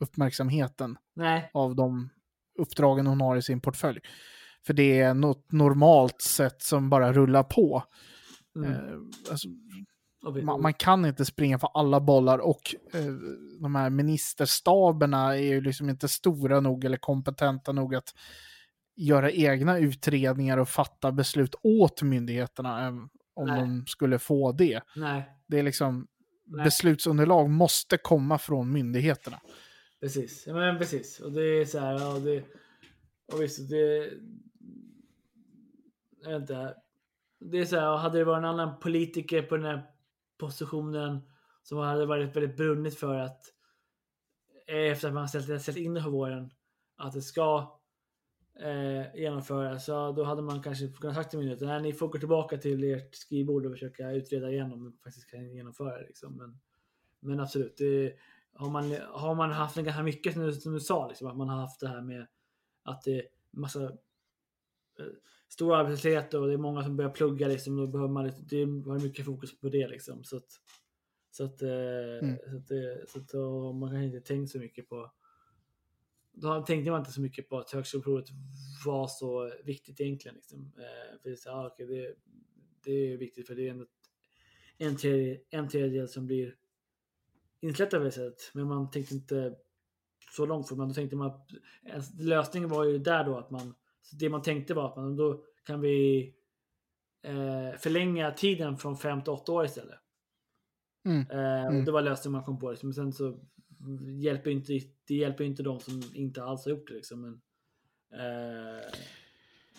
uppmärksamheten 0.00 0.96
Nej. 1.16 1.50
av 1.54 1.76
de 1.76 2.08
uppdragen 2.58 3.06
hon 3.06 3.20
har 3.20 3.36
i 3.36 3.42
sin 3.42 3.60
portfölj. 3.60 4.00
För 4.66 4.74
det 4.74 5.00
är 5.00 5.14
något 5.14 5.52
normalt 5.52 6.20
sätt 6.20 6.62
som 6.62 6.90
bara 6.90 7.12
rullar 7.12 7.42
på. 7.42 7.82
Mm. 8.56 8.70
Eh, 8.72 8.78
alltså, 9.30 9.48
man, 10.42 10.62
man 10.62 10.74
kan 10.74 11.04
inte 11.06 11.24
springa 11.24 11.58
på 11.58 11.66
alla 11.66 12.00
bollar 12.00 12.38
och 12.38 12.74
eh, 12.92 13.04
de 13.60 13.74
här 13.74 13.90
ministerstaberna 13.90 15.36
är 15.36 15.42
ju 15.42 15.60
liksom 15.60 15.88
inte 15.88 16.08
stora 16.08 16.60
nog 16.60 16.84
eller 16.84 16.96
kompetenta 16.96 17.72
nog 17.72 17.94
att 17.94 18.14
göra 18.96 19.30
egna 19.30 19.78
utredningar 19.78 20.58
och 20.58 20.68
fatta 20.68 21.12
beslut 21.12 21.54
åt 21.62 22.02
myndigheterna 22.02 22.86
eh, 22.86 22.94
om 23.34 23.46
Nej. 23.48 23.60
de 23.60 23.86
skulle 23.86 24.18
få 24.18 24.52
det. 24.52 24.80
Nej, 24.96 25.30
Det 25.46 25.58
är 25.58 25.62
liksom 25.62 26.06
Nej. 26.46 26.64
beslutsunderlag 26.64 27.50
måste 27.50 27.96
komma 27.96 28.38
från 28.38 28.72
myndigheterna. 28.72 29.40
precis. 30.00 30.44
Ja, 30.46 30.54
men 30.54 30.78
precis. 30.78 31.20
Och 31.20 31.32
det 31.32 31.42
är 31.42 31.64
så 31.64 31.78
här, 31.78 31.92
ja, 31.92 32.18
det, 32.18 32.44
och 33.32 33.42
visst, 33.42 33.70
det... 33.70 34.10
Jag 36.22 36.30
vet 36.32 36.40
inte. 36.40 36.74
Det 37.40 37.58
är 37.58 37.64
så 37.64 37.76
här, 37.76 37.96
hade 37.96 38.18
det 38.18 38.24
varit 38.24 38.38
en 38.38 38.44
annan 38.44 38.78
politiker 38.80 39.42
på 39.42 39.56
den 39.56 39.66
här 39.66 39.82
positionen 40.38 41.20
som 41.62 41.78
hade 41.78 42.06
varit 42.06 42.36
väldigt 42.36 42.56
brunnit 42.56 42.98
för 42.98 43.14
att 43.14 43.40
eh, 44.66 44.92
efter 44.92 45.08
att 45.08 45.14
man 45.14 45.28
ställt, 45.28 45.62
ställt 45.62 45.78
in 45.78 45.94
det 45.94 46.02
på 46.02 46.10
våren 46.10 46.50
att 46.96 47.12
det 47.12 47.22
ska 47.22 47.78
eh, 48.60 49.14
genomföras, 49.14 49.84
så 49.84 50.12
då 50.12 50.24
hade 50.24 50.42
man 50.42 50.62
kanske 50.62 50.88
kunnat 50.88 51.16
sagt 51.16 51.30
till 51.30 51.38
myndigheten 51.38 51.68
att 51.68 51.82
ni 51.82 51.92
får 51.92 52.08
gå 52.08 52.18
tillbaka 52.18 52.56
till 52.56 52.84
ert 52.84 53.14
skrivbord 53.14 53.66
och 53.66 53.72
försöka 53.72 54.10
utreda 54.10 54.50
igen 54.50 54.72
om 54.72 54.84
ni 54.84 54.92
faktiskt 55.04 55.30
kan 55.30 55.54
genomföra 55.54 55.98
det. 55.98 56.06
Liksom. 56.06 56.36
Men, 56.36 56.60
men 57.20 57.40
absolut, 57.40 57.76
det, 57.76 58.16
har, 58.54 58.70
man, 58.70 58.96
har 59.10 59.34
man 59.34 59.50
haft 59.50 59.76
ganska 59.76 60.02
mycket 60.02 60.32
som 60.32 60.42
du, 60.42 60.52
som 60.52 60.72
du 60.72 60.80
sa, 60.80 61.08
liksom, 61.08 61.28
att 61.28 61.36
man 61.36 61.48
har 61.48 61.60
haft 61.60 61.80
det 61.80 61.88
här 61.88 62.00
med 62.00 62.26
att 62.82 63.02
det 63.02 63.18
är 63.18 63.26
massa 63.50 63.84
eh, 63.84 65.06
stor 65.48 65.76
arbetslöshet 65.76 66.34
och 66.34 66.46
det 66.46 66.52
är 66.52 66.58
många 66.58 66.84
som 66.84 66.96
börjar 66.96 67.10
plugga 67.10 67.48
liksom, 67.48 67.76
då 67.76 67.86
behöver 67.86 68.12
man 68.12 68.26
lite, 68.26 68.42
det 68.42 68.60
har 68.62 69.02
mycket 69.02 69.24
fokus 69.24 69.60
på 69.60 69.68
det 69.68 69.88
liksom. 69.88 70.24
Så 70.24 70.36
att, 70.36 70.50
så 71.30 71.44
att, 71.44 71.62
eh, 71.62 71.68
Mm. 72.22 72.36
så 72.50 72.56
att, 72.56 73.30
så 73.30 73.68
att 73.68 73.76
man 73.76 73.90
kanske 73.90 74.04
inte 74.04 74.20
tänkt 74.20 74.50
så 74.50 74.58
mycket 74.58 74.88
på 74.88 75.10
då 76.36 76.62
tänkte 76.62 76.90
man 76.90 77.00
inte 77.00 77.12
så 77.12 77.20
mycket 77.20 77.48
på 77.48 77.58
att 77.58 77.70
högskoleprovet 77.70 78.26
var 78.86 79.06
så 79.08 79.52
viktigt 79.64 80.00
egentligen. 80.00 80.34
Liksom. 80.34 80.72
Eh, 80.78 81.20
för 81.22 81.30
det, 81.30 81.46
är 81.46 81.50
ah, 81.50 81.66
okej, 81.66 81.86
det, 81.86 82.14
det 82.84 83.12
är 83.12 83.16
viktigt 83.16 83.46
för 83.46 83.54
det 83.54 83.66
är 83.66 83.70
ändå 83.70 83.86
en, 84.78 84.96
tredje, 84.96 85.40
en 85.50 85.68
tredjedel 85.68 86.08
som 86.08 86.26
blir 86.26 86.56
insläppta 87.60 87.98
på 87.98 88.04
det 88.04 88.10
sättet. 88.10 88.50
Men 88.54 88.66
man 88.66 88.90
tänkte 88.90 89.14
inte 89.14 89.54
så 90.30 90.46
långt 90.46 90.68
för 90.68 90.76
man 90.76 90.88
då 90.88 90.94
tänkte 90.94 91.16
man 91.16 91.26
att 91.26 91.50
alltså, 91.94 92.12
lösningen 92.18 92.68
var 92.68 92.84
ju 92.84 92.98
där 92.98 93.24
då 93.24 93.38
att 93.38 93.50
man 93.50 93.74
så 94.10 94.16
det 94.16 94.28
man 94.28 94.42
tänkte 94.42 94.74
var 94.74 94.88
att 94.88 94.96
man 94.96 95.16
då 95.16 95.44
kan 95.64 95.80
vi 95.80 96.26
eh, 97.22 97.78
förlänga 97.78 98.30
tiden 98.30 98.76
från 98.78 98.96
5 98.96 99.22
till 99.22 99.32
8 99.32 99.52
år 99.52 99.64
istället. 99.64 99.98
Mm. 101.04 101.30
Eh, 101.30 101.66
Mm. 101.66 101.84
det 101.84 101.92
var 101.92 102.02
lösningen 102.02 102.32
man 102.32 102.44
kom 102.44 102.58
på. 102.58 102.70
Liksom. 102.70 102.88
Men 102.88 102.94
sen 102.94 103.12
så 103.12 103.40
hjälper 104.20 104.50
inte, 104.50 104.80
det 105.06 105.14
hjälper 105.14 105.44
inte 105.44 105.62
de 105.62 105.80
som 105.80 106.02
inte 106.14 106.42
alls 106.42 106.64
har 106.64 106.70
gjort 106.70 106.88
det. 106.88 106.94
Liksom. 106.94 107.20
Men, 107.20 107.40
eh, 108.20 108.76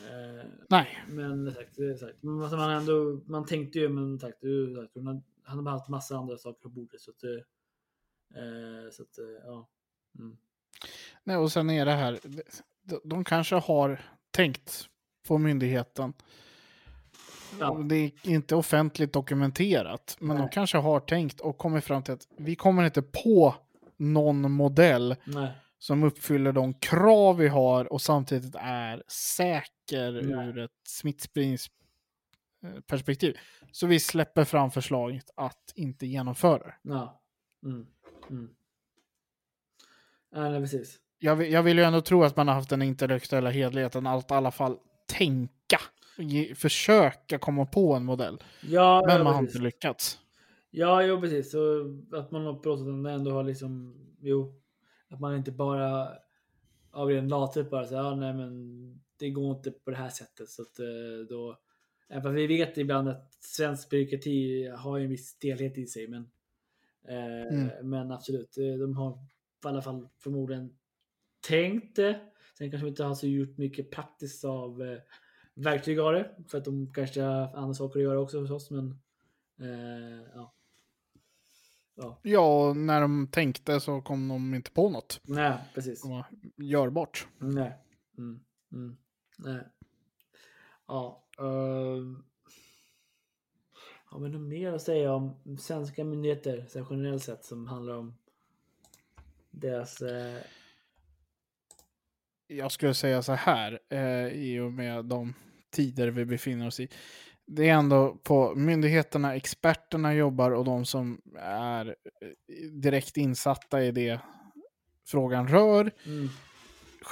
eh, 0.09 0.45
Nej, 0.69 0.87
men 1.09 1.51
sagt, 1.51 1.75
sagt. 1.99 2.25
Alltså 2.25 2.57
man, 2.57 2.71
ändå, 2.71 3.21
man 3.25 3.45
tänkte 3.45 3.79
ju, 3.79 3.89
men 3.89 4.19
sagt, 4.19 4.37
han 5.43 5.65
har 5.67 5.71
haft 5.71 5.89
massa 5.89 6.17
andra 6.17 6.37
saker 6.37 6.61
på 6.61 6.69
bordet. 6.69 7.01
Så 7.01 7.11
att, 7.11 7.23
eh, 7.23 8.89
så 8.91 9.03
att 9.03 9.17
eh, 9.17 9.45
ja. 9.45 9.69
Mm. 10.19 10.37
Nej, 11.23 11.37
och 11.37 11.51
sen 11.51 11.69
är 11.69 11.85
det 11.85 11.91
här, 11.91 12.19
de, 12.83 12.99
de 13.03 13.23
kanske 13.23 13.55
har 13.55 14.01
tänkt 14.37 14.89
på 15.27 15.37
myndigheten. 15.37 16.13
Ja. 17.59 17.73
Det 17.73 17.95
är 17.95 18.11
inte 18.23 18.55
offentligt 18.55 19.13
dokumenterat, 19.13 20.17
men 20.19 20.35
de 20.35 20.41
Nej. 20.41 20.49
kanske 20.53 20.77
har 20.77 20.99
tänkt 20.99 21.39
och 21.39 21.57
kommit 21.57 21.83
fram 21.83 22.03
till 22.03 22.13
att 22.13 22.27
vi 22.37 22.55
kommer 22.55 22.83
inte 22.83 23.01
på 23.01 23.55
någon 23.97 24.51
modell 24.51 25.15
Nej. 25.25 25.51
som 25.77 26.03
uppfyller 26.03 26.51
de 26.51 26.73
krav 26.73 27.37
vi 27.37 27.47
har 27.47 27.93
och 27.93 28.01
samtidigt 28.01 28.55
är 28.59 29.03
säker 29.07 30.11
Nej. 30.11 30.47
ur 30.47 30.59
ett 30.59 30.71
smittspridningsperspektiv. 30.87 33.37
Så 33.71 33.87
vi 33.87 33.99
släpper 33.99 34.43
fram 34.43 34.71
förslaget 34.71 35.29
att 35.35 35.73
inte 35.75 36.07
genomföra 36.07 36.63
det. 36.63 36.75
Ja. 36.81 37.21
Mm. 37.63 37.87
Mm. 38.29 38.49
Ja, 40.31 40.59
precis. 40.59 40.99
Jag, 41.19 41.35
vill- 41.35 41.51
jag 41.51 41.63
vill 41.63 41.77
ju 41.77 41.83
ändå 41.83 42.01
tro 42.01 42.23
att 42.23 42.35
man 42.35 42.47
har 42.47 42.55
haft 42.55 42.69
den 42.69 42.81
intellektuella 42.81 43.49
hederligheten 43.49 44.07
att 44.07 44.31
i 44.31 44.33
alla 44.33 44.51
fall 44.51 44.77
tänka. 45.05 45.79
Ge, 46.17 46.55
försöka 46.55 47.37
komma 47.39 47.65
på 47.65 47.93
en 47.93 48.05
modell. 48.05 48.43
Ja, 48.61 49.03
Men 49.07 49.17
ja, 49.17 49.23
man 49.23 49.33
har 49.33 49.41
inte 49.41 49.57
lyckats. 49.59 50.19
Ja, 50.71 51.03
jo 51.03 51.21
precis. 51.21 51.51
Så 51.51 51.57
att 52.13 52.31
man 52.31 52.45
har 52.45 52.53
pratat 52.53 52.87
om 52.87 53.03
det 53.03 53.11
ändå 53.11 53.31
har 53.31 53.43
liksom, 53.43 53.95
jo, 54.21 54.61
att 55.09 55.19
man 55.19 55.35
inte 55.35 55.51
bara 55.51 56.09
av 56.91 57.07
ren 57.09 57.27
lathet 57.27 57.69
bara 57.69 57.85
säger 57.85 58.01
ja, 58.01 58.15
nej 58.15 58.33
men 58.33 59.01
det 59.19 59.29
går 59.29 59.55
inte 59.57 59.71
på 59.71 59.91
det 59.91 59.97
här 59.97 60.09
sättet. 60.09 60.49
Så 60.49 60.61
att 60.61 60.79
eh, 60.79 60.85
då, 61.29 61.57
även 62.09 62.23
fast 62.23 62.35
vi 62.35 62.47
vet 62.47 62.77
ibland 62.77 63.09
att 63.09 63.33
svensk 63.39 63.89
byråkrati 63.89 64.67
har 64.77 64.97
ju 64.97 65.03
en 65.03 65.09
viss 65.09 65.27
stelhet 65.27 65.77
i 65.77 65.85
sig, 65.87 66.07
men, 66.07 66.29
eh, 67.07 67.53
Mm. 67.57 67.89
men 67.89 68.11
absolut, 68.11 68.57
eh, 68.57 68.79
de 68.79 68.97
har 68.97 69.11
i 69.65 69.67
alla 69.67 69.81
fall 69.81 70.07
förmodligen 70.19 70.76
tänkt 71.47 71.95
det. 71.95 72.21
Sen 72.57 72.71
kanske 72.71 72.85
vi 72.85 72.89
inte 72.89 73.03
har 73.03 73.15
så 73.15 73.27
gjort 73.27 73.57
mycket 73.57 73.91
praktiskt 73.91 74.45
av 74.45 74.83
eh, 74.83 74.99
verktyg 75.53 75.99
av 75.99 76.13
det, 76.13 76.35
för 76.47 76.57
att 76.57 76.65
de 76.65 76.93
kanske 76.93 77.21
har 77.21 77.55
andra 77.55 77.73
saker 77.73 77.99
att 77.99 78.03
göra 78.03 78.19
också 78.19 78.39
hos 78.39 78.51
oss, 78.51 78.71
men 78.71 78.99
eh, 79.59 80.27
ja. 80.35 80.53
Ja, 81.95 82.19
Ja, 82.21 82.73
när 82.73 83.01
de 83.01 83.27
tänkte 83.31 83.79
så 83.79 84.01
kom 84.01 84.27
de 84.27 84.53
inte 84.53 84.71
på 84.71 84.89
något 84.89 85.21
nej, 85.23 85.57
precis. 85.73 86.03
görbart. 86.55 87.27
Nej. 87.37 87.73
Mm. 88.17 88.39
Mm. 88.71 88.97
Nej. 89.37 89.61
Ja. 90.87 91.23
Uh, 91.39 92.17
har 94.05 94.19
vi 94.19 94.29
något 94.29 94.41
mer 94.41 94.73
att 94.73 94.81
säga 94.81 95.13
om 95.13 95.57
svenska 95.59 96.03
myndigheter 96.03 96.65
så 96.69 96.87
generellt 96.89 97.23
sett 97.23 97.45
som 97.45 97.67
handlar 97.67 97.95
om 97.95 98.17
deras... 99.51 100.01
Eh, 100.01 100.41
Jag 102.47 102.71
skulle 102.71 102.93
säga 102.93 103.21
så 103.21 103.33
här, 103.33 103.79
eh, 103.89 104.27
i 104.27 104.59
och 104.59 104.73
med 104.73 105.05
de 105.05 105.33
tider 105.71 106.07
vi 106.07 106.25
befinner 106.25 106.67
oss 106.67 106.79
i. 106.79 106.89
Det 107.45 107.69
är 107.69 107.73
ändå 107.73 108.17
på 108.23 108.55
myndigheterna 108.55 109.35
experterna 109.35 110.13
jobbar 110.13 110.51
och 110.51 110.65
de 110.65 110.85
som 110.85 111.21
är 111.41 111.87
eh, 111.87 112.71
direkt 112.71 113.17
insatta 113.17 113.83
i 113.83 113.91
det 113.91 114.19
frågan 115.07 115.47
rör. 115.47 115.91
mm, 116.05 116.29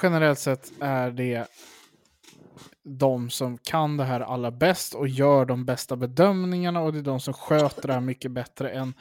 Generellt 0.02 0.38
sett 0.38 0.72
är 0.80 1.10
det 1.10 1.46
de 2.82 3.30
som 3.30 3.58
kan 3.58 3.96
det 3.96 4.04
här 4.04 4.20
allra 4.20 4.50
bäst 4.50 4.94
och 4.94 5.08
gör 5.08 5.44
de 5.44 5.64
bästa 5.64 5.96
bedömningarna 5.96 6.80
och 6.80 6.92
det 6.92 6.98
är 6.98 7.02
de 7.02 7.20
som 7.20 7.34
sköter 7.34 7.88
det 7.88 7.94
här 7.94 8.00
mycket 8.00 8.30
bättre 8.30 8.70
än 8.70 8.94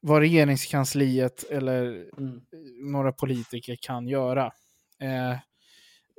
vad 0.00 0.20
regeringskansliet 0.20 1.44
eller 1.50 2.06
mm, 2.18 2.40
några 2.92 3.12
politiker 3.12 3.76
kan 3.80 4.08
göra. 4.08 4.52
Eh, 5.00 5.36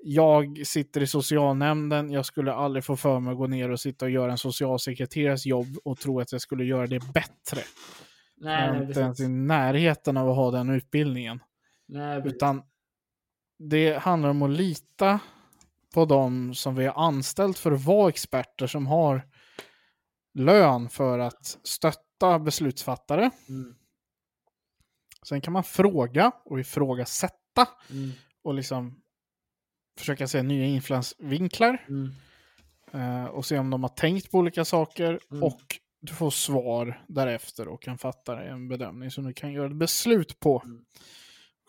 jag 0.06 0.68
sitter 0.68 1.02
i 1.02 1.08
socialnämnden, 1.08 2.12
jag 2.12 2.26
skulle 2.26 2.54
aldrig 2.54 2.84
få 2.84 2.96
för 2.96 3.20
mig 3.20 3.32
att 3.32 3.38
gå 3.38 3.48
ner 3.48 3.72
och 3.72 3.80
sitta 3.80 4.06
och 4.06 4.12
göra 4.12 4.32
en 4.32 4.38
socialsekreterares 4.38 5.46
jobb 5.46 5.78
och 5.84 6.00
tro 6.00 6.20
att 6.20 6.32
jag 6.32 6.42
skulle 6.42 6.64
göra 6.64 6.88
det 6.88 7.00
bättre. 7.14 7.62
nej, 8.38 8.68
jag 8.68 8.76
är 8.78 8.84
inte 8.88 9.00
ens 9.00 9.20
i 9.20 9.28
närheten 9.28 10.18
av 10.18 10.30
att 10.30 10.36
ha 10.36 10.52
den 10.52 10.70
utbildningen. 10.70 11.40
Nej. 11.88 12.22
Utan 12.26 12.64
det 13.60 13.98
handlar 13.98 14.30
om 14.30 14.42
att 14.42 14.50
lita 14.50 15.20
på 15.94 16.06
de 16.06 16.56
som 16.56 16.76
vi 16.76 16.86
har 16.86 17.08
anställt 17.08 17.58
för 17.58 17.72
att 17.72 17.86
vara 17.86 18.10
experter 18.10 18.68
som 18.68 18.88
har 18.88 19.28
lön 20.34 20.90
för 20.90 21.20
att 21.20 21.60
stötta 21.64 22.40
beslutsfattare. 22.40 23.32
Mm, 23.50 23.76
Sen 25.28 25.42
kan 25.42 25.54
man 25.54 25.64
fråga 25.64 26.32
och 26.46 26.60
ifrågasätta 26.60 27.68
mm, 27.90 28.12
och 28.44 28.54
liksom 28.54 29.03
försöka 29.98 30.28
se 30.28 30.44
nya 30.44 30.66
influensvinklar 30.66 31.86
mm, 31.90 32.12
eh, 32.92 33.26
och 33.26 33.46
se 33.46 33.58
om 33.60 33.70
de 33.70 33.84
har 33.84 33.90
tänkt 33.90 34.32
på 34.32 34.38
olika 34.38 34.66
saker 34.66 35.20
Mm. 35.32 35.44
och 35.44 35.62
du 36.02 36.14
får 36.14 36.30
svar 36.32 37.04
därefter 37.08 37.68
och 37.68 37.82
kan 37.82 37.98
fatta 37.98 38.44
en 38.44 38.68
bedömning 38.68 39.12
som 39.12 39.24
du 39.24 39.34
kan 39.34 39.52
göra 39.54 39.68
ett 39.68 39.76
beslut 39.76 40.40
på. 40.40 40.62
Mm. 40.66 40.86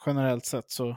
Generellt 0.06 0.46
sett 0.46 0.70
så 0.70 0.96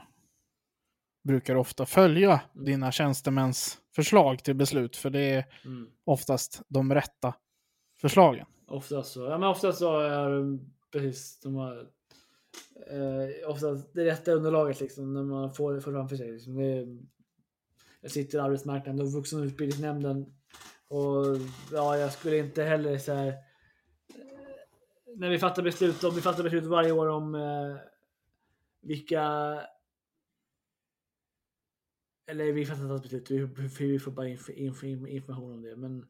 brukar 1.24 1.56
ofta 1.56 1.86
följa 1.86 2.42
Mm. 2.54 2.66
dina 2.66 2.92
tjänstemäns 2.92 3.78
förslag 3.96 4.44
till 4.44 4.56
beslut 4.56 4.96
för 4.96 5.10
det 5.10 5.20
är 5.20 5.46
mm. 5.66 5.90
oftast 6.04 6.62
de 6.68 6.94
rätta 6.94 7.34
förslagen. 8.02 8.46
Oftast 8.68 9.12
så. 9.14 9.26
Ja, 9.26 9.38
men 9.38 9.50
oftast 9.50 9.80
så 9.80 10.00
är 10.00 10.60
precis 10.92 11.40
de 11.40 11.56
har 11.56 11.78
eh, 12.92 13.50
oftast 13.50 13.94
det 13.94 14.06
rätta 14.06 14.32
underlaget 14.32 14.80
liksom 14.80 15.14
när 15.14 15.24
man 15.24 15.54
får 15.54 15.74
det 15.74 15.82
framför 15.82 16.16
sig. 16.16 16.32
Liksom. 16.32 16.56
Det 16.56 16.66
är, 16.66 16.98
sitter 18.10 18.38
i 18.38 18.42
arbetsmarknaden 18.42 19.02
och 19.02 19.12
vuxenutbildningsnämnden 19.14 20.26
och 20.88 21.26
ja, 21.72 21.98
jag 21.98 22.14
skulle 22.14 22.38
inte 22.38 22.64
heller 22.64 22.98
så 22.98 23.14
här. 23.14 23.28
eh, 23.28 23.36
När 25.16 25.30
vi 25.30 25.40
fattar 25.40 25.64
beslut 25.64 26.04
om 26.04 26.16
vi 26.16 26.22
fattar 26.22 26.44
beslut 26.44 26.66
varje 26.66 26.92
år 26.92 27.08
om 27.08 27.36
eh, 27.36 27.78
vilka 28.82 29.22
eller 32.28 32.52
vi 32.54 32.66
fattar 32.66 32.96
inte 32.96 33.02
beslut, 33.18 33.32
vi, 33.32 33.88
vi 33.88 34.00
får 34.00 34.12
bara 34.12 34.28
inf, 34.28 34.50
inf, 34.50 34.84
information 34.84 35.54
om 35.54 35.62
det. 35.62 35.76
Men, 35.76 36.08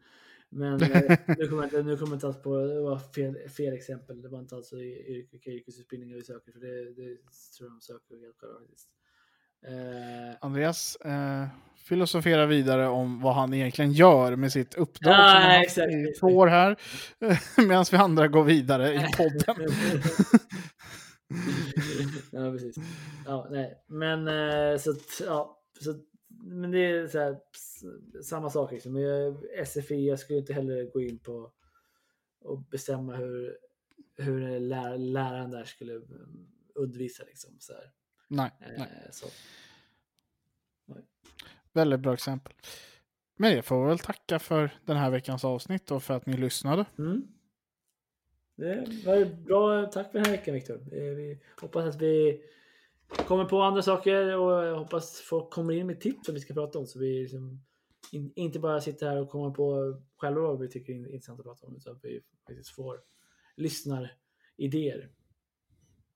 men 0.50 0.82
eh, 0.82 1.18
nu 1.38 1.48
kommer 1.48 1.64
jag 1.64 1.66
inte, 1.66 1.84
nu 1.84 1.98
kommer 1.98 2.14
inte 2.14 2.28
alls 2.28 2.42
på, 2.42 2.58
det 2.58 2.82
var 2.82 3.00
fel, 3.00 3.50
fel 3.50 3.74
exempel. 3.74 4.22
Det 4.22 4.30
var 4.30 4.40
inte 4.40 4.56
alls 4.56 4.74
yrkesutbildningar 4.74 6.16
vi 6.16 6.24
söker, 6.24 6.52
för 6.52 6.60
det, 6.60 6.94
det 6.94 7.18
tror 7.58 7.70
jag 7.70 7.72
de 7.72 7.82
söker 7.82 8.20
helt 8.20 8.38
själva 8.38 8.60
faktiskt. 8.60 8.90
Eh, 9.68 10.36
Andreas 10.42 10.96
eh, 10.96 11.46
filosoferar 11.78 12.46
vidare 12.48 12.88
om 12.88 13.22
vad 13.22 13.36
han 13.36 13.54
egentligen 13.54 13.92
gör 13.92 14.36
med 14.36 14.52
sitt 14.52 14.76
uppdrag 14.76 15.12
Ja, 15.14 15.18
som 15.18 15.42
han 15.42 15.52
haft 15.52 15.64
exakt, 15.66 15.92
i 15.94 16.02
exakt. 16.02 16.20
två 16.20 16.28
år 16.28 16.48
här. 16.48 16.78
Medan 17.68 17.86
vi 17.92 17.98
andra 17.98 18.28
går 18.28 18.44
vidare 18.44 18.94
i 18.94 19.06
podden. 19.18 19.72
ja, 22.32 22.52
precis. 22.52 22.76
Ja, 23.26 23.48
nej. 23.52 23.84
Men 23.88 24.28
eh, 24.28 24.78
så 24.78 24.94
ja. 25.26 25.54
Så, 25.80 25.96
men 26.44 26.72
det 26.72 26.86
är 26.86 27.08
så 27.08 27.20
här, 27.20 27.38
samma 28.24 28.50
sak 28.50 28.72
liksom. 28.72 28.96
Jag- 28.96 29.68
SFI, 29.68 30.08
jag 30.08 30.20
skulle 30.20 30.40
inte 30.40 30.54
heller 30.54 30.92
gå 30.94 31.02
in 31.02 31.20
på 31.20 31.52
och 32.42 32.62
bestämma 32.62 33.16
hur, 33.16 33.58
hur 34.18 34.60
lär, 34.60 34.98
läraren 34.98 35.52
där 35.52 35.64
skulle 35.64 35.94
mm, 35.94 36.48
undervisa 36.76 37.24
liksom. 37.24 37.56
Så 37.60 37.74
här. 37.74 37.92
Nej, 38.28 38.52
Eh, 38.60 38.68
nej, 38.78 39.08
Så. 39.12 39.28
väldigt 41.74 42.00
bra 42.00 42.14
exempel. 42.14 42.54
Men 43.36 43.56
det 43.56 43.62
får 43.62 43.84
vi 43.84 43.88
väl 43.90 44.00
tacka 44.00 44.40
för 44.40 44.70
den 44.86 44.98
här 44.98 45.10
veckans 45.12 45.46
avsnitt 45.46 45.92
och 45.92 46.04
för 46.04 46.14
att 46.14 46.26
ni 46.26 46.38
lyssnade. 46.38 46.86
Mm. 46.98 47.28
Det 48.56 48.76
var 49.06 49.26
bra. 49.26 49.86
Tack 49.86 50.12
för 50.12 50.20
den 50.20 50.26
här 50.26 50.32
veckan 50.32 50.54
Viktor. 50.54 50.78
Vi 50.92 51.40
hoppas 51.62 51.86
att 51.96 52.02
vi 52.02 52.42
kommer 53.28 53.46
på 53.46 53.62
andra 53.62 53.82
saker 53.82 54.38
och 54.38 54.66
jag 54.66 54.76
hoppas 54.80 55.22
folk 55.22 55.50
kommer 55.50 55.74
in 55.74 55.88
med 55.88 56.02
tips 56.02 56.26
som 56.26 56.36
vi 56.36 56.42
ska 56.42 56.54
prata 56.54 56.80
om. 56.80 56.88
Så 56.88 57.00
vi 57.00 57.22
liksom 57.22 57.64
in, 58.12 58.32
inte 58.36 58.60
bara 58.60 58.82
sitter 58.82 59.08
här 59.10 59.18
och 59.22 59.30
kommer 59.30 59.52
på 59.52 59.98
själva 60.18 60.42
vad 60.42 60.60
vi 60.60 60.68
tycker 60.70 60.94
är 60.94 61.14
intressant 61.14 61.40
att 61.40 61.46
prata 61.46 61.68
om. 61.68 61.76
Utan 61.76 61.96
att 61.96 62.04
vi 62.04 62.22
faktiskt 62.48 62.70
får 62.70 63.02
lyssnar 63.56 64.14
idéer. 64.58 65.10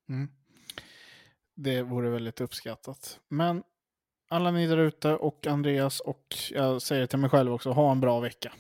Mm. 0.09 0.27
Det 1.63 1.81
vore 1.81 2.09
väldigt 2.09 2.41
uppskattat. 2.41 3.19
Men 3.27 3.63
alla 4.29 4.51
ni 4.51 4.67
där 4.67 4.77
ute 4.77 5.15
och 5.15 5.47
Andreas 5.47 5.99
och 5.99 6.35
jag 6.51 6.81
säger 6.81 7.07
till 7.07 7.19
mig 7.19 7.29
själv 7.29 7.53
också, 7.53 7.71
ha 7.71 7.91
en 7.91 7.99
bra 7.99 8.19
vecka. 8.19 8.53